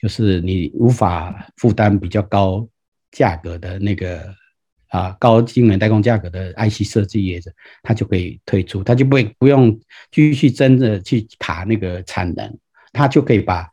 [0.00, 2.66] 就是你无法负担比较高
[3.12, 4.34] 价格的那个
[4.88, 7.50] 啊高晶圆代工价格的 IC 设计业者，
[7.82, 9.78] 他就可以退出，他就不会不用
[10.10, 12.58] 继续真的去爬那个产能，
[12.92, 13.68] 他就可以把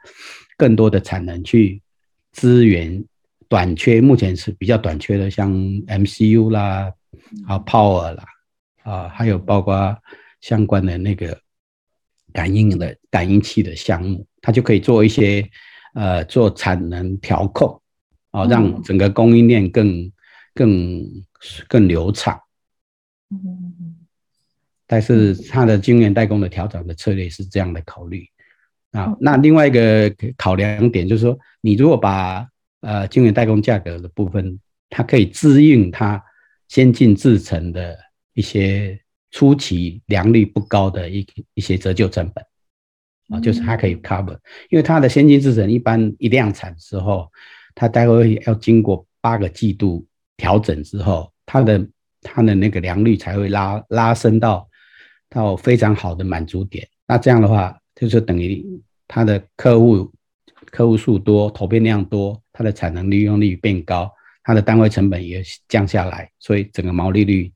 [0.58, 1.82] 更多的产能去
[2.32, 3.04] 支援。
[3.50, 6.92] 短缺目前是比较短缺的，像 MCU 啦，
[7.46, 8.26] 啊 Power 啦，
[8.84, 9.98] 啊还有包括
[10.42, 11.40] 相关的那个
[12.32, 15.48] 感应的感应器的项目，它就可以做一些
[15.94, 17.82] 呃做产能调控，
[18.32, 20.12] 啊让整个供应链更
[20.54, 21.04] 更
[21.68, 22.40] 更流畅。
[24.86, 28.28] 但是它的晶圆代工的调整的策略是这样的考虑
[28.92, 29.16] 啊。
[29.20, 32.48] 那另外一个考量点就是说，你如果把
[32.82, 36.22] 呃，晶圆代工价格的部分，它可以支应它
[36.68, 37.98] 先进制程的
[38.34, 39.00] 一些
[39.32, 42.46] 初期良率不高的一一些折旧成本
[43.30, 44.38] 啊，就是它可以 cover，
[44.70, 47.32] 因为它的先进制程一般一量产之后，
[47.74, 48.12] 它大概
[48.46, 50.06] 要经过八个季度
[50.38, 51.88] 调整之后，它的
[52.22, 54.68] 它的那个良率才会拉拉升到
[55.30, 56.88] 到非常好的满足点。
[57.08, 58.66] 那这样的话，就是等于
[59.08, 60.12] 它的客户。
[60.72, 64.12] 客户数多，投片量多，它的产能利用率变高，
[64.44, 67.52] 它的单位成本也降下来，所以整个毛利率，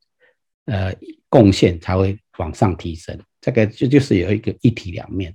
[0.67, 0.95] 呃，
[1.27, 3.19] 贡献才会往上提升。
[3.41, 5.33] 这个就就是有一个一体两面。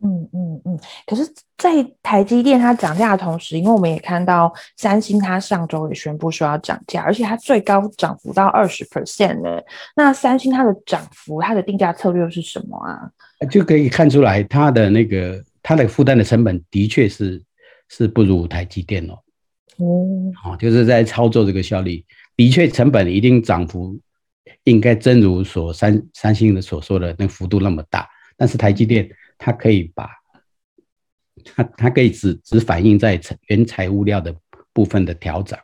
[0.00, 0.78] 嗯嗯嗯。
[1.06, 9.60] 可是，在台积电它涨价的同时，因为我们也看到三星它上周也宣布说要涨价，而且它最高涨幅到二十 percent 呢。
[9.96, 13.10] 那三星它的涨幅，它的定价策略是什么啊？
[13.50, 15.42] 就可以看出来它的那个。
[15.60, 17.42] 它的负担的成本的确是
[17.90, 19.18] 是不如台积电哦，
[20.42, 22.02] 哦，就是在操作这个效率，
[22.36, 23.98] 的确成本一定涨幅
[24.64, 30.08] 应该真如所三三星的所说的那幅度那么大，但是台积电它可以把
[31.54, 34.34] 它它可以只只反映在原材物料的
[34.72, 35.58] 部分的调整。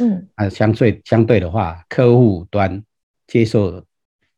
[0.00, 2.82] 嗯，啊，相对相对的话，客户端
[3.26, 3.84] 接受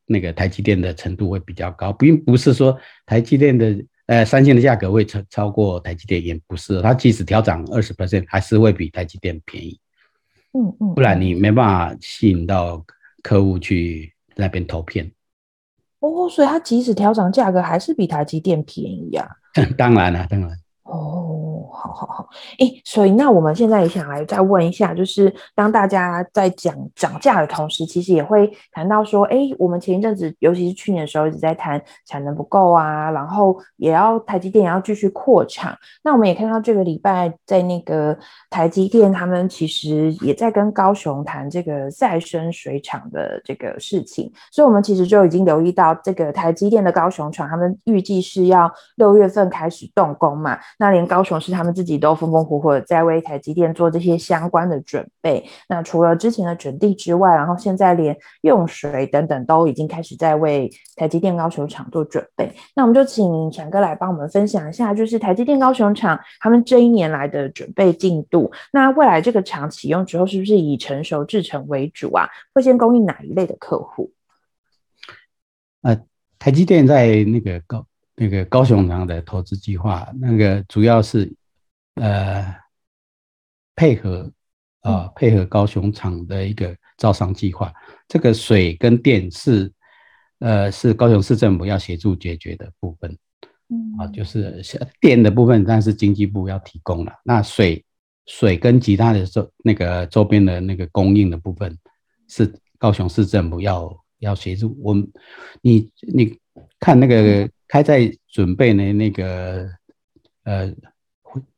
[0.07, 9.79] 那个台积电的程度会比较高，并不是说台积电的呃三星的价格会超超过台积电，也不是，它即使调涨二十 percent，还是会比台积电便宜。
[10.53, 12.85] 嗯嗯，不然你没办法吸引到
[13.23, 15.11] 客户去那边投片。
[16.01, 19.29] 哦，所以它即使调涨价格，还是比台积电便宜啊？
[19.77, 20.51] 当然了，当然。
[20.91, 35.73] 哦，好好好，哎，所以那我们现在也想来再问一下，就是当大家在讲涨价的同时，其实也会谈到说，哎，我们前一阵子，尤其是去年的时候，一直在谈产能不够啊，然后也要台积电也要继续扩厂。
[36.03, 38.19] 那我们也看到这个礼拜在那个
[38.51, 50.59] 台积电，他们其实也在跟高雄谈这个再生水厂的这个事情，所以我们其实就已经留意到这个台积电的高雄厂，他们预计是要六月份开始动工嘛。
[50.81, 55.47] 那连高雄市他们自己都风风火火在为台积电做这些相关的准备。
[55.69, 62.51] 那除了之前的准地之外，然后现在连用水等等都已经开始在为台积电高雄厂做准备。
[62.75, 68.51] 那我们就请强哥来帮我们分享一下，就是台积电高雄厂他们这一年来的准备进度。
[68.73, 72.27] 那未来这个厂启用之后，是不是以成熟制程为主啊？
[72.55, 74.13] 会先供应哪一类的客户？
[75.83, 76.01] 呃，
[76.39, 77.87] 台积电在那个高。
[78.21, 81.35] 那个高雄厂的投资计划，那个主要是
[81.95, 82.55] 呃
[83.75, 84.31] 配合
[84.83, 87.73] 啊、呃、配合高雄厂的一个招商计划。
[88.07, 89.73] 这个水跟电是
[90.41, 93.17] 呃是高雄市政府要协助解决的部分，
[93.71, 94.63] 嗯啊就是
[95.01, 97.15] 电的部分，但是经济部要提供了。
[97.25, 97.83] 那水
[98.27, 101.75] 水跟其他的周那个周边的那个供应的部分，
[102.29, 105.11] 是高雄市政府要要协助我们。
[105.63, 106.39] 你你
[106.79, 107.49] 看那个。
[107.71, 109.69] 开在准备呢那个
[110.43, 110.75] 呃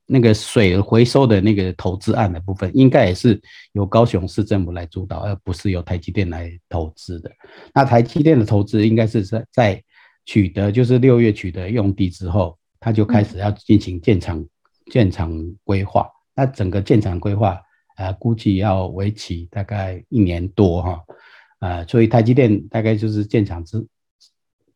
[0.05, 3.41] 那个水回收的那个投资案的部分，应该也是
[3.73, 7.31] 由高雄市政府来主导，而不是由台积电来投资的。
[7.73, 9.83] 那台积电的投资应该是在在
[10.27, 14.45] 取得，就是六月取得用地之后，他就开始要进行建厂
[14.91, 15.33] 建厂
[15.65, 16.07] 规划。
[16.35, 17.59] 那整个建厂规划
[17.97, 21.01] 啊，估计要为期大概一年多哈
[21.61, 23.87] 啊，所以台积电大概就是建厂之。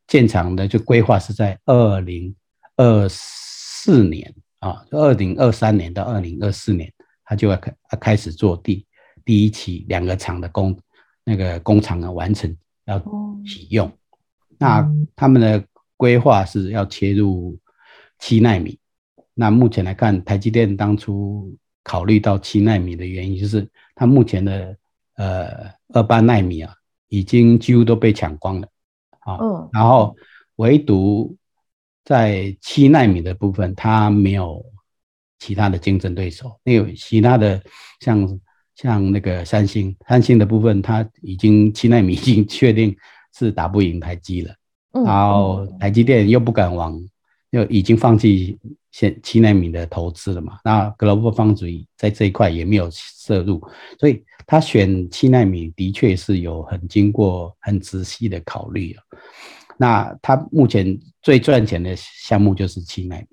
[0.07, 2.35] 建厂的就规划是在二零
[2.77, 6.93] 二四年啊，二零二三年到二零二四年，
[7.25, 8.87] 他就要开开始做第
[9.25, 10.79] 第一期两个厂的工
[11.25, 12.99] 那个工厂的完成要
[13.45, 13.91] 启用。
[14.59, 15.65] 那他们的
[15.97, 17.59] 规划是要切入
[18.19, 18.79] 七纳米。
[19.35, 24.77] 那目前来看，台积电当初考虑到七纳米的原因，就是它目前的
[25.17, 26.73] 呃二八纳米啊，
[27.09, 28.69] 已经几乎都被抢光了。
[29.27, 30.15] 啊，嗯，然后
[30.57, 31.37] 唯独
[32.05, 34.65] 在七纳米的部分，它没有
[35.41, 36.59] 其他的竞争对手。
[36.63, 37.61] 那有其他的
[37.99, 38.41] 像
[38.77, 42.97] 像那个三星，三星的部分，它已经七纳米已经确定
[43.37, 44.55] 是打不赢台积了。
[44.93, 46.97] 嗯，然后台积电又不敢往，
[47.51, 48.57] 又已经放弃
[48.93, 50.61] 现七纳米的投资了嘛。
[50.63, 53.61] 那 GlobalFoundries 在这一块也没有涉入，
[53.99, 54.25] 所以。
[54.49, 59.03] 他选七纳米的确是有很经过很仔细的考虑啊。
[59.79, 63.27] 那他目前最赚钱的项目就是七纳米。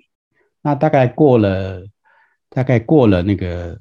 [0.62, 1.86] 那大概过了，
[2.50, 3.78] 大概过了那个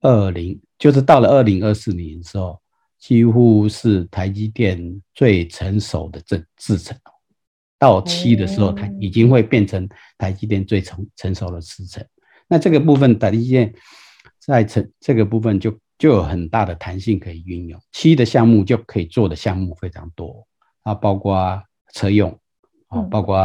[0.00, 2.60] 二零，就是到了二零二四年的时候，
[2.98, 6.96] 几乎是台积电最成熟的制制程。
[7.78, 12.04] 到七的时候，它已经会变成台积电最成成熟的制程。
[12.48, 13.74] 那这个部分，台积电
[14.38, 15.78] 在成这个部分就。
[15.96, 20.44] 就有很大的弹性可以运用，七的项目就可以做的项目非常多
[20.82, 21.62] 啊，包括
[21.94, 22.30] 车用
[22.88, 23.36] 哦，包括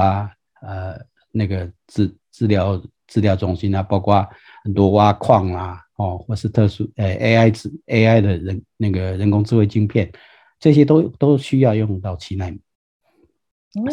[0.61, 0.99] 呃
[1.31, 4.27] 那个治治疗治疗中心啊，包括
[4.63, 10.11] 很多挖矿啊，哦，或是特殊呃 AI 智 AI 的人那个人工智慧晶片，
[10.59, 12.59] 这些都都需要用到七纳米，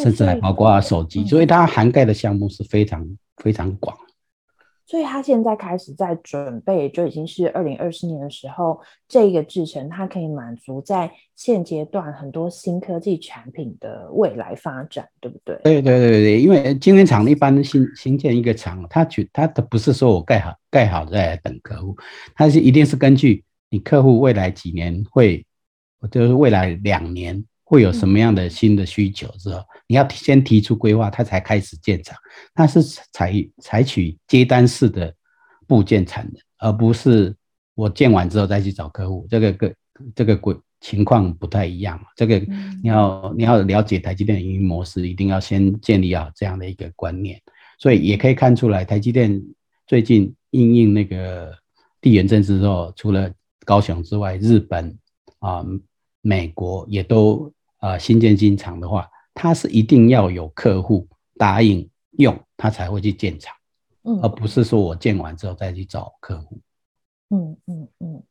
[0.02, 3.96] 甚至还包括手机，所以它涵盖的项目是非常非常广。
[4.86, 15.56] 所以他现在开始在准备，就已经是二零二四年的时候，这个制程它可以满足在现阶段很多新科技产品的未来发展，对不对？
[15.64, 21.96] 对对对对，因为晶圆厂一般新新建一个厂，它举它的不是说我盖好盖好再来等客户，
[22.36, 25.44] 它是一定是根据你客户未来几年会，
[26.12, 27.44] 就是未来两年。
[27.68, 32.16] 会有什么样的新的需求之后，你要先提出规划，它才开始建厂。
[32.54, 32.80] 它是
[33.12, 35.12] 采采取接单式的
[35.66, 37.34] 部件产能，而不是
[37.74, 39.26] 我建完之后再去找客户。
[39.28, 39.74] 这个个
[40.14, 42.00] 这个规情况不太一样。
[42.14, 42.38] 这个
[42.82, 47.42] 你要你要了解台积电的营运模式，一定要先建立好这样的一个观念。
[47.80, 49.42] 所以也可以看出来，台积电
[49.88, 51.52] 最近因应那个
[52.00, 53.28] 地缘政治之后，除了
[53.64, 54.96] 高雄之外，日本
[55.40, 55.64] 啊、
[56.20, 57.52] 美国也都
[57.86, 61.06] 啊新建新厂的话，它是一定要有客户
[61.36, 63.54] 答应用，它才会去建厂，
[64.02, 66.58] 嗯，而不是说我建完之后再去找客户。
[67.30, 68.22] 嗯嗯嗯。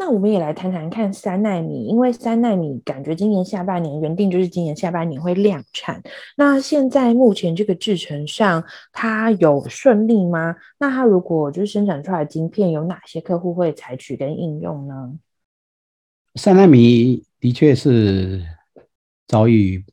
[0.00, 6.00] 那我们也来谈谈看三奈米，因为三奈米感觉今年下半年原定就是今年下半年会量产。
[6.36, 10.54] 那现在目前这个制程上，它有顺利吗？
[10.78, 15.18] 那它如果就是生产出来的晶片，有哪些客户会采取跟应用呢？
[16.36, 18.46] 三奈米的确是
[19.28, 19.84] 遭遇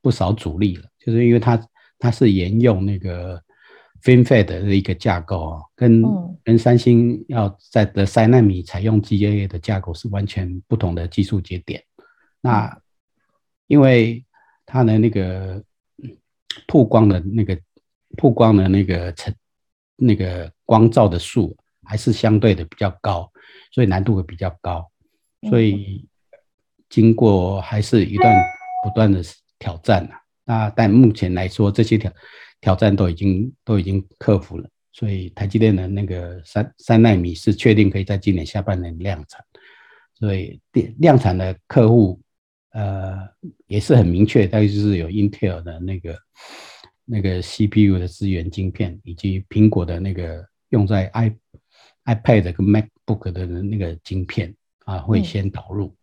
[0.00, 1.60] 不少阻力了，就是因为它
[1.98, 3.42] 它是沿用那个。
[4.02, 6.02] FinFET 的一个架构啊，跟
[6.44, 11.82] 跟三星要在的三纳米采用 GAA 的架构是完全不同的技术节点。
[12.40, 12.80] 那
[13.66, 14.24] 因为
[14.64, 15.60] 它的那个
[16.68, 17.58] 曝光的那个
[18.16, 19.34] 曝光的那个成
[19.96, 23.28] 那个光照的数还是相对的比较高，
[23.72, 24.88] 所以难度会比较高。
[25.48, 26.06] 所以
[26.88, 28.42] 经过还是一段
[28.82, 29.22] 不断的
[29.58, 30.20] 挑战啊。
[30.44, 32.12] 那但目前来说，这些挑
[32.60, 39.44] 挑战都已经都已经克服了，所以台积电的那个三三纳米是确定可以在今年下半年量产，
[40.14, 42.20] 所以电量产的客户
[42.70, 43.18] 呃
[43.66, 46.16] 也是很明确，大概就是有 Intel 的那个
[47.04, 51.34] 那个 CPU 的资源晶片，以及苹果的那个用在 i
[52.04, 55.86] iPad 跟 MacBook 的那个晶片啊会先导入。
[55.86, 55.96] 嗯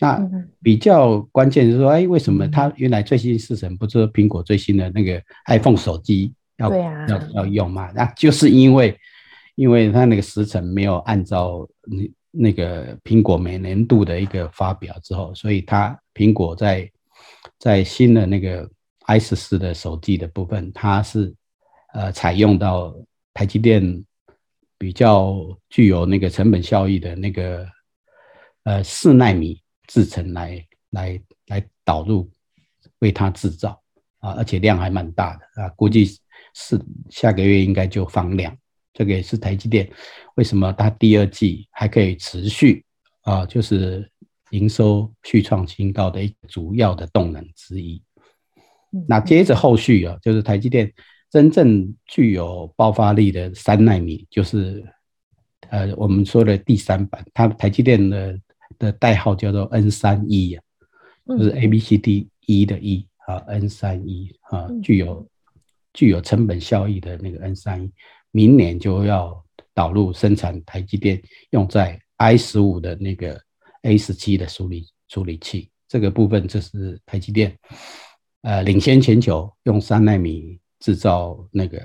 [0.00, 0.24] 那
[0.62, 7.90] 比较关键是说，哎，为什么它原来最新制程不是苹果最新的那个 iPhone 手机要要要用嘛？
[7.90, 8.96] 那就是因为，
[9.56, 16.88] 因为它那个时辰没有按照那那个苹果每年度的一个发表之后，所以它苹果在
[17.58, 18.70] 在新的那个
[19.06, 21.34] i 十四的手机的部分，它是
[21.92, 22.94] 呃采用到
[23.34, 24.04] 台积电
[24.78, 25.36] 比较
[25.68, 27.66] 具有那个成本效益的那个
[28.62, 29.60] 呃四纳米。
[29.88, 32.30] 制成来来来导入，
[33.00, 33.82] 为它制造
[34.20, 36.04] 啊，而且量还蛮大的啊，估计
[36.54, 36.78] 是
[37.10, 38.56] 下个月应该就放量。
[38.92, 39.88] 这个也是台积电
[40.34, 42.84] 为什么它第二季还可以持续
[43.22, 44.08] 啊，就是
[44.50, 48.02] 营收续创新高的一主要的动能之一。
[49.06, 50.92] 那接着后续啊，就是台积电
[51.30, 54.84] 真正具有爆发力的三纳米，就是
[55.70, 58.38] 呃我们说的第三版，它台积电的。
[58.78, 60.62] 的代号叫做 N 三一啊，
[61.26, 65.28] 就是 A B C D E 的 E 啊，N 三一啊，具有
[65.92, 67.90] 具有成本效益的那个 N 三一，
[68.30, 69.44] 明年就要
[69.74, 73.40] 导入生产台积电用在 I 十五的那个
[73.82, 77.56] A 十七的处理处理器，这个部分就是台积电
[78.42, 81.78] 呃领先全球用三纳米制造那个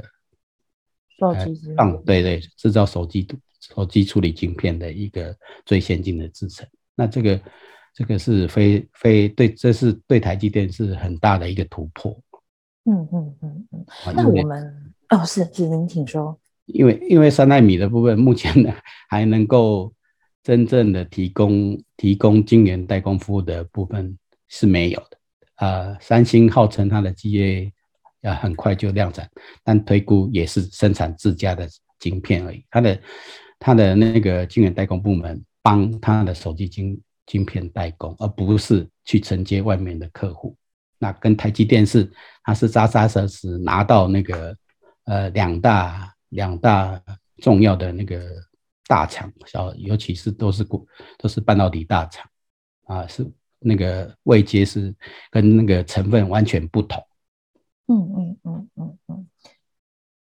[1.19, 3.27] 手机，嗯，对对，制造手机
[3.73, 5.35] 手机处理晶片的一个
[5.65, 6.67] 最先进的制程。
[6.95, 7.39] 那这个
[7.93, 12.11] 这个是非非对，这是对台积电是很大的一个突破。
[12.85, 13.85] 嗯嗯嗯嗯。
[14.15, 16.37] 那我们哦，是是，您请说。
[16.65, 18.73] 因为因为三纳米的部分，目前呢
[19.09, 19.93] 还能够
[20.43, 25.17] 真正的提供提供晶圆代工服务的部分是没有的。
[25.57, 27.71] 呃，三星号称它的 GAA
[28.21, 29.29] 要很快就量产，
[29.63, 31.67] 但推估也是生产自家的
[31.99, 32.65] 晶片而已。
[32.69, 32.99] 它的
[33.63, 35.41] 他的那个晶圆代工部门。
[35.65, 40.53] 帮他的手机晶晶片代工，而不是去承接外面的客户。
[40.99, 42.11] 那跟台积电是，
[42.43, 44.53] 它是扎扎实实拿到那个
[45.05, 47.01] 呃两大两大
[47.37, 48.21] 重要的那个
[48.87, 50.85] 大厂，小尤其是都是国
[51.17, 52.29] 都是半导体大厂
[52.87, 53.25] 啊，是
[53.59, 54.93] 那个位阶是
[55.31, 57.01] 跟那个成分完全不同。
[57.87, 59.22] 嗯嗯嗯嗯嗯。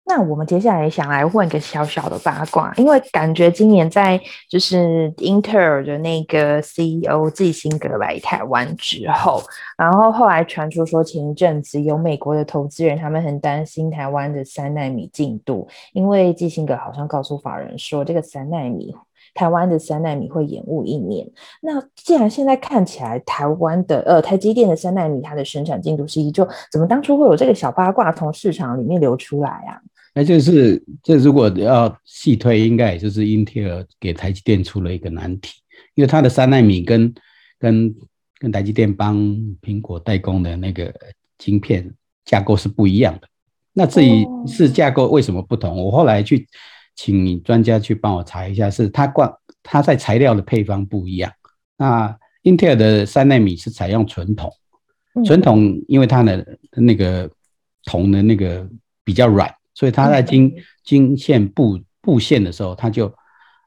[0.10, 9.40] 那我们接下来想来问一个小小的八卦，因为感觉今年在就是英特尔的那个 CEO 季辛格来台湾之后，
[9.78, 18.92] 然后后来传出说前一阵子有美国的投资人，他们很担心台湾的三奈米进度，因为季辛格好像告诉法人说，这个三奈米
[19.36, 21.30] 台湾的三奈米会延误一年。
[21.62, 29.78] 那既然现在看起来台湾的呃台积电的三奈米它的生产进度是依旧，怎么当初会有这个小八卦从市场里面流出来啊？
[30.20, 35.62] 那就是，这如果要细推，应该也就是英特尔给台积电出了一个难题，
[35.96, 37.14] 因为它的三纳米跟
[37.58, 37.96] 跟
[38.38, 39.18] 跟台积电帮
[39.62, 40.94] 苹果代工的那个
[41.38, 41.90] 晶片
[42.26, 43.30] 架构是不一样的。
[43.72, 46.46] 那至于是架构为什么不同，我后来去
[46.98, 51.32] 请专家去帮我查一下，是它光它在材料的配方不一样。
[51.78, 54.52] 那英特尔的三纳米是采用纯铜，
[55.24, 57.32] 纯铜因为它的那个
[57.86, 58.70] 铜的那个。
[59.02, 60.54] 比较软，所以它在经
[60.84, 63.10] 经线布布线的时候，它就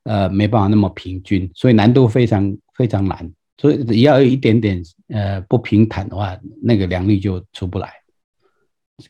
[0.02, 3.32] 呃没办法那么平均，所以难度非常非常难。
[3.56, 7.90] 所以只要有一点点呃不平坦的话，那个良率就出不来。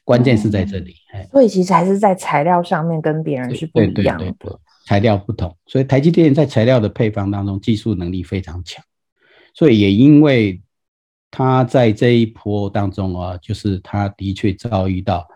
[0.05, 4.25] 关键是在这里，嗯、所以其实还是在材料上面跟别人是不一样的。
[4.25, 8.83] 对对对对，材料不同，所以台积电在材料的配方当中技术能力非常强。
[9.55, 10.63] 所以也因为
[11.33, 15.27] 他在这一波当中啊，就是他的确遭遇到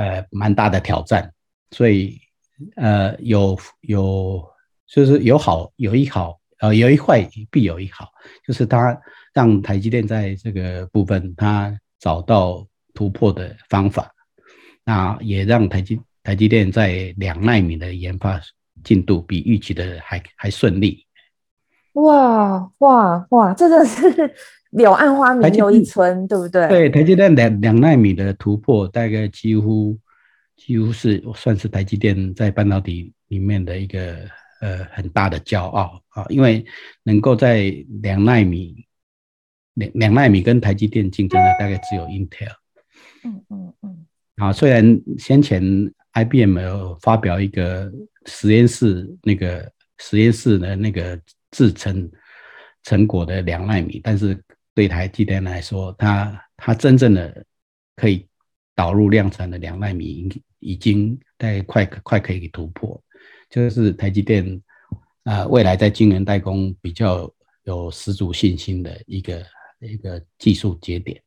[0.00, 1.30] 呃蛮大的挑战，
[1.76, 2.18] 所以
[2.76, 4.42] 呃有有
[4.88, 8.08] 就是有好有一好呃有一坏必有一好，
[8.46, 8.98] 就是他
[9.34, 14.10] 让台积电在这个部分他找到突破的方法，
[14.84, 18.40] 那也让台积台积电在两奈米的研发
[18.82, 21.04] 进度比预期的还还顺利。
[21.94, 23.52] 哇哇哇！
[23.52, 24.34] 这个是
[24.70, 26.68] 柳暗花明又一村，对不对？
[26.68, 29.98] 对，台积电两两纳米的突破，大概几乎
[30.56, 34.16] 几乎是算是台积电在半导体里面的一个
[34.60, 36.64] 呃很大的骄傲啊，因为
[37.02, 38.86] 能够在两纳米
[39.74, 42.52] 两两纳米跟台积电竞争的大概只有 Intel。
[43.24, 44.06] 嗯嗯嗯。
[44.36, 45.62] 啊，虽然先前
[46.14, 47.92] IBM 有发表一个
[48.26, 51.20] 实验室那个实验室的那个。
[51.52, 52.08] 制成
[52.84, 54.40] 成果的两纳米，但是
[54.74, 57.44] 对台积电来说，它它真正的
[57.96, 58.26] 可以
[58.74, 63.02] 导入量产的两纳米，已经在快快可以突破，
[63.48, 64.62] 就是台积电
[65.24, 67.30] 啊、未来在晶圆代工比较
[67.64, 69.44] 有十足信心的一个
[69.80, 71.22] 一个技术节点。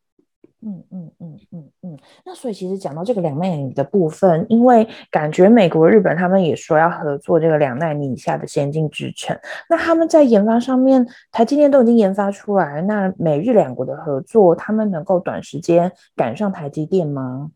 [0.66, 9.38] 嗯嗯嗯嗯嗯，那所以其实讲到这个两纳米的部分，因为感觉美国、日本他们也说要合作这个两纳米以下的先进制程，
[9.68, 17.50] 那他们在研发上面，台积电都已经研发出来，那美日两国的合作，他们能够短时间赶上台积电吗？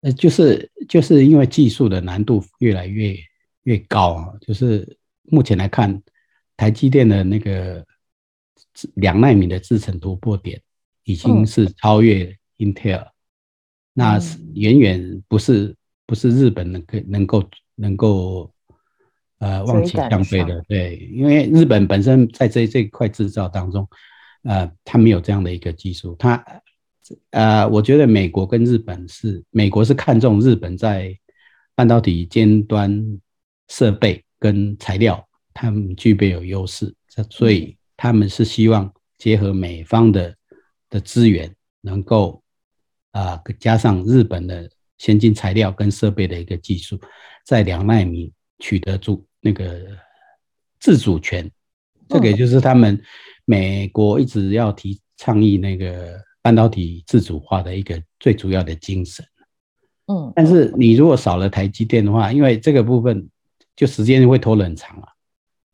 [0.00, 3.14] 呃，就是就是因为技术的难度越来越
[3.64, 6.02] 越高啊，就是目前来看，
[6.56, 7.84] 台积电的那个
[8.94, 10.58] 两纳米的制程突破点。
[11.04, 13.10] 已经是超越 Intel，、嗯、
[13.92, 15.74] 那是远远不是
[16.06, 18.54] 不是日本能够能够能够
[19.38, 23.88] 呃望其项背的，对，因为日本本身在这这一块制造当中，
[24.42, 26.44] 呃，它没有这样的一个技术，它
[27.30, 31.18] 呃，我觉得美国跟日本是美国是看重日本在
[31.74, 33.20] 半导体尖端
[33.68, 36.94] 设备跟材料，他们具备有优势，
[37.28, 40.36] 所以他们是希望结合美方的。
[40.92, 42.42] 的资源能够
[43.12, 47.00] 啊、呃，加上日本的先进材料跟设备的一个技术，
[47.46, 49.80] 在两纳米取得主那个
[50.78, 51.50] 自主权，
[52.10, 53.02] 这个也就是他们
[53.46, 59.24] 美国一直要提倡议那个半导体自主化的一个最主要的精神。
[60.08, 63.26] 嗯，但是你如果少了台积电的话，因为这个部分
[63.74, 65.08] 就时间会拖得很长啊，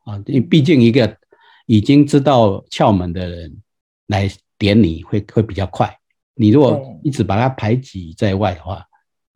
[0.04, 1.18] 啊，因为毕竟一个
[1.66, 3.60] 已经知道窍门的人
[4.06, 4.30] 来。
[4.58, 5.96] 点你会会比较快，
[6.34, 8.84] 你如果一直把它排挤在外的话，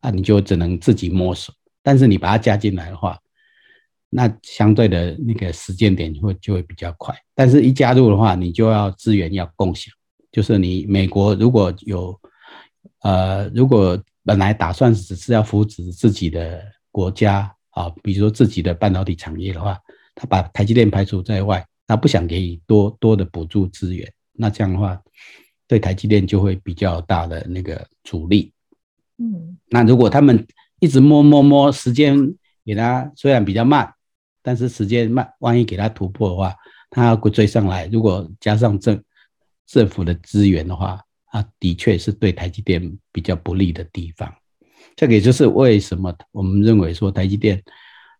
[0.01, 1.55] 那你就只能自己摸索。
[1.83, 3.19] 但是你把它加进来的话，
[4.11, 7.17] 那相对的那个时间点会就会比较快。
[7.35, 9.93] 但是一加入的话，你就要资源要共享，
[10.31, 12.21] 就是你美国如果有
[13.01, 19.79] 呃，如果本来打算只是要扶持自己的国家啊，比如说自己的半导体产业的话，
[20.15, 24.09] 他把台积电排除在外，他不想给予多多的补助资源。
[24.33, 25.01] 那这样的话，
[25.67, 28.53] 对台积电就会比较大的那个阻力。
[29.19, 30.47] 嗯，那如果他们
[30.81, 32.17] 一直摸摸摸，时间
[32.65, 33.93] 给他虽然比较慢，
[34.43, 36.55] 但是时间慢，万一给他突破的话，
[36.91, 37.87] 他要追上来。
[37.87, 39.03] 如果加上政
[39.67, 44.33] 政府的资源的话，啊，的确是对台积电比较不利的地方。
[44.97, 47.63] 这个也就是为什么我们认为说台积电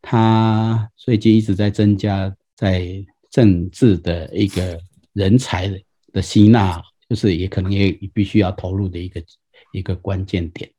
[0.01, 4.81] 它最近一直在增加在政治的一个
[5.13, 5.69] 人才
[6.13, 6.23] 的。
[6.23, 9.23] 吸纳，就是也可能也必须要投入的一个
[9.73, 10.71] 一个关键点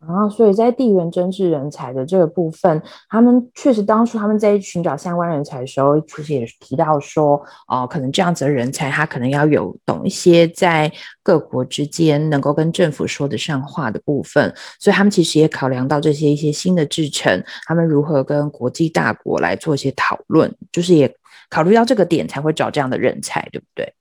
[0.00, 10.92] 啊，所以在地缘政治人才的这个部分，他们确实当初他们在寻找相关人才的时候，其实也提到说，哦、可能这样子的人才，他可能要有懂一些在
[11.22, 21.14] 各国之间能够跟政府说得上话的部分，所以他们其实也考量到这些一些新的制程，他们如何跟国际大国来做一些讨论，就是也
[21.48, 23.94] 考虑到这个点才会找这样的人才，对不对？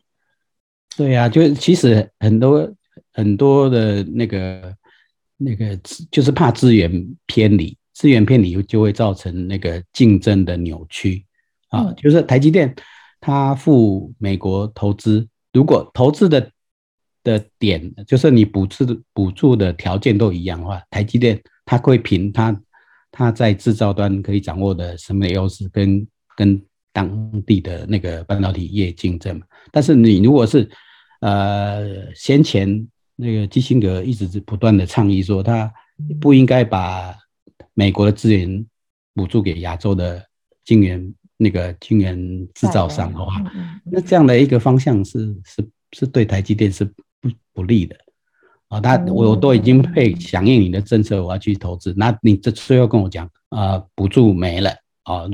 [0.98, 2.72] 对呀、啊，就其实很多
[3.14, 4.76] 很多的那个
[5.38, 5.76] 那个，
[6.12, 6.92] 就是怕资源
[7.26, 11.26] 偏离，资源偏离就会造成那个竞争的扭曲
[11.70, 11.92] 啊。
[11.94, 12.76] 就是台积电
[13.20, 16.52] 它赴美国投资，如果投资的
[17.24, 22.62] 的点，就是你补助补助的条件都一样的话，台积电它会凭它
[23.12, 26.62] 它在制造端可以掌握的什么优势，跟跟
[26.94, 29.46] 当地的那个半导体业竞争嘛。
[29.72, 30.70] 但是你如果是
[31.22, 35.72] 呃先前那个基辛格一直是不断的倡议说，他
[36.20, 37.16] 不应该把
[37.74, 38.66] 美国的资源
[39.14, 40.26] 补助给亚洲的
[40.66, 42.18] 晶圆那个晶圆
[42.54, 43.42] 制造商的话，
[43.86, 46.84] 那这样的一个方向是是是对台积电是
[47.20, 47.96] 不不利的
[48.70, 48.80] 啊。
[48.82, 54.72] 他我都已经配响应你的政策，我要去投资，那你这最后跟我讲啊，补助没了
[55.04, 55.26] 啊，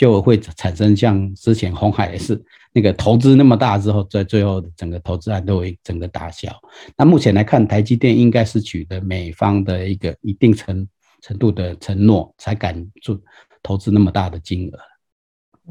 [0.00, 2.42] 就会产生像之前红海也是
[2.72, 6.48] 那个投资那么大之后，在最后整个投资案都会整个打消。
[6.96, 10.88] 那目前来看，台积电应该是取得美方的一个一定程
[11.20, 13.20] 程度的承诺，才敢做
[13.62, 14.78] 投资那么大的金额。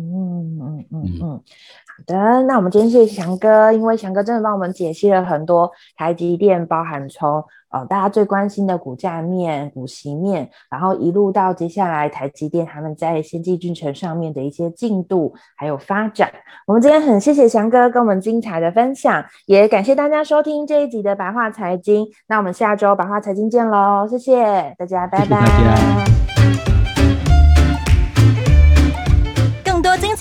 [0.01, 1.43] 嗯嗯嗯嗯，好
[2.07, 16.31] 的，那我们今天谢谢翔哥，因为翔哥真的帮我们解析了很多台积电，包含从呃大家最关心的股价面、股息面，然后一路到接下来台积电他们在先进制程上面的一些进度还有发展。
[16.65, 22.07] 我们今天很谢谢翔哥跟我们精彩的分享，也感谢大家收听这一集的白话财经。
[22.29, 26.18] 那我们下周白话财经见喽，谢谢大家，拜拜。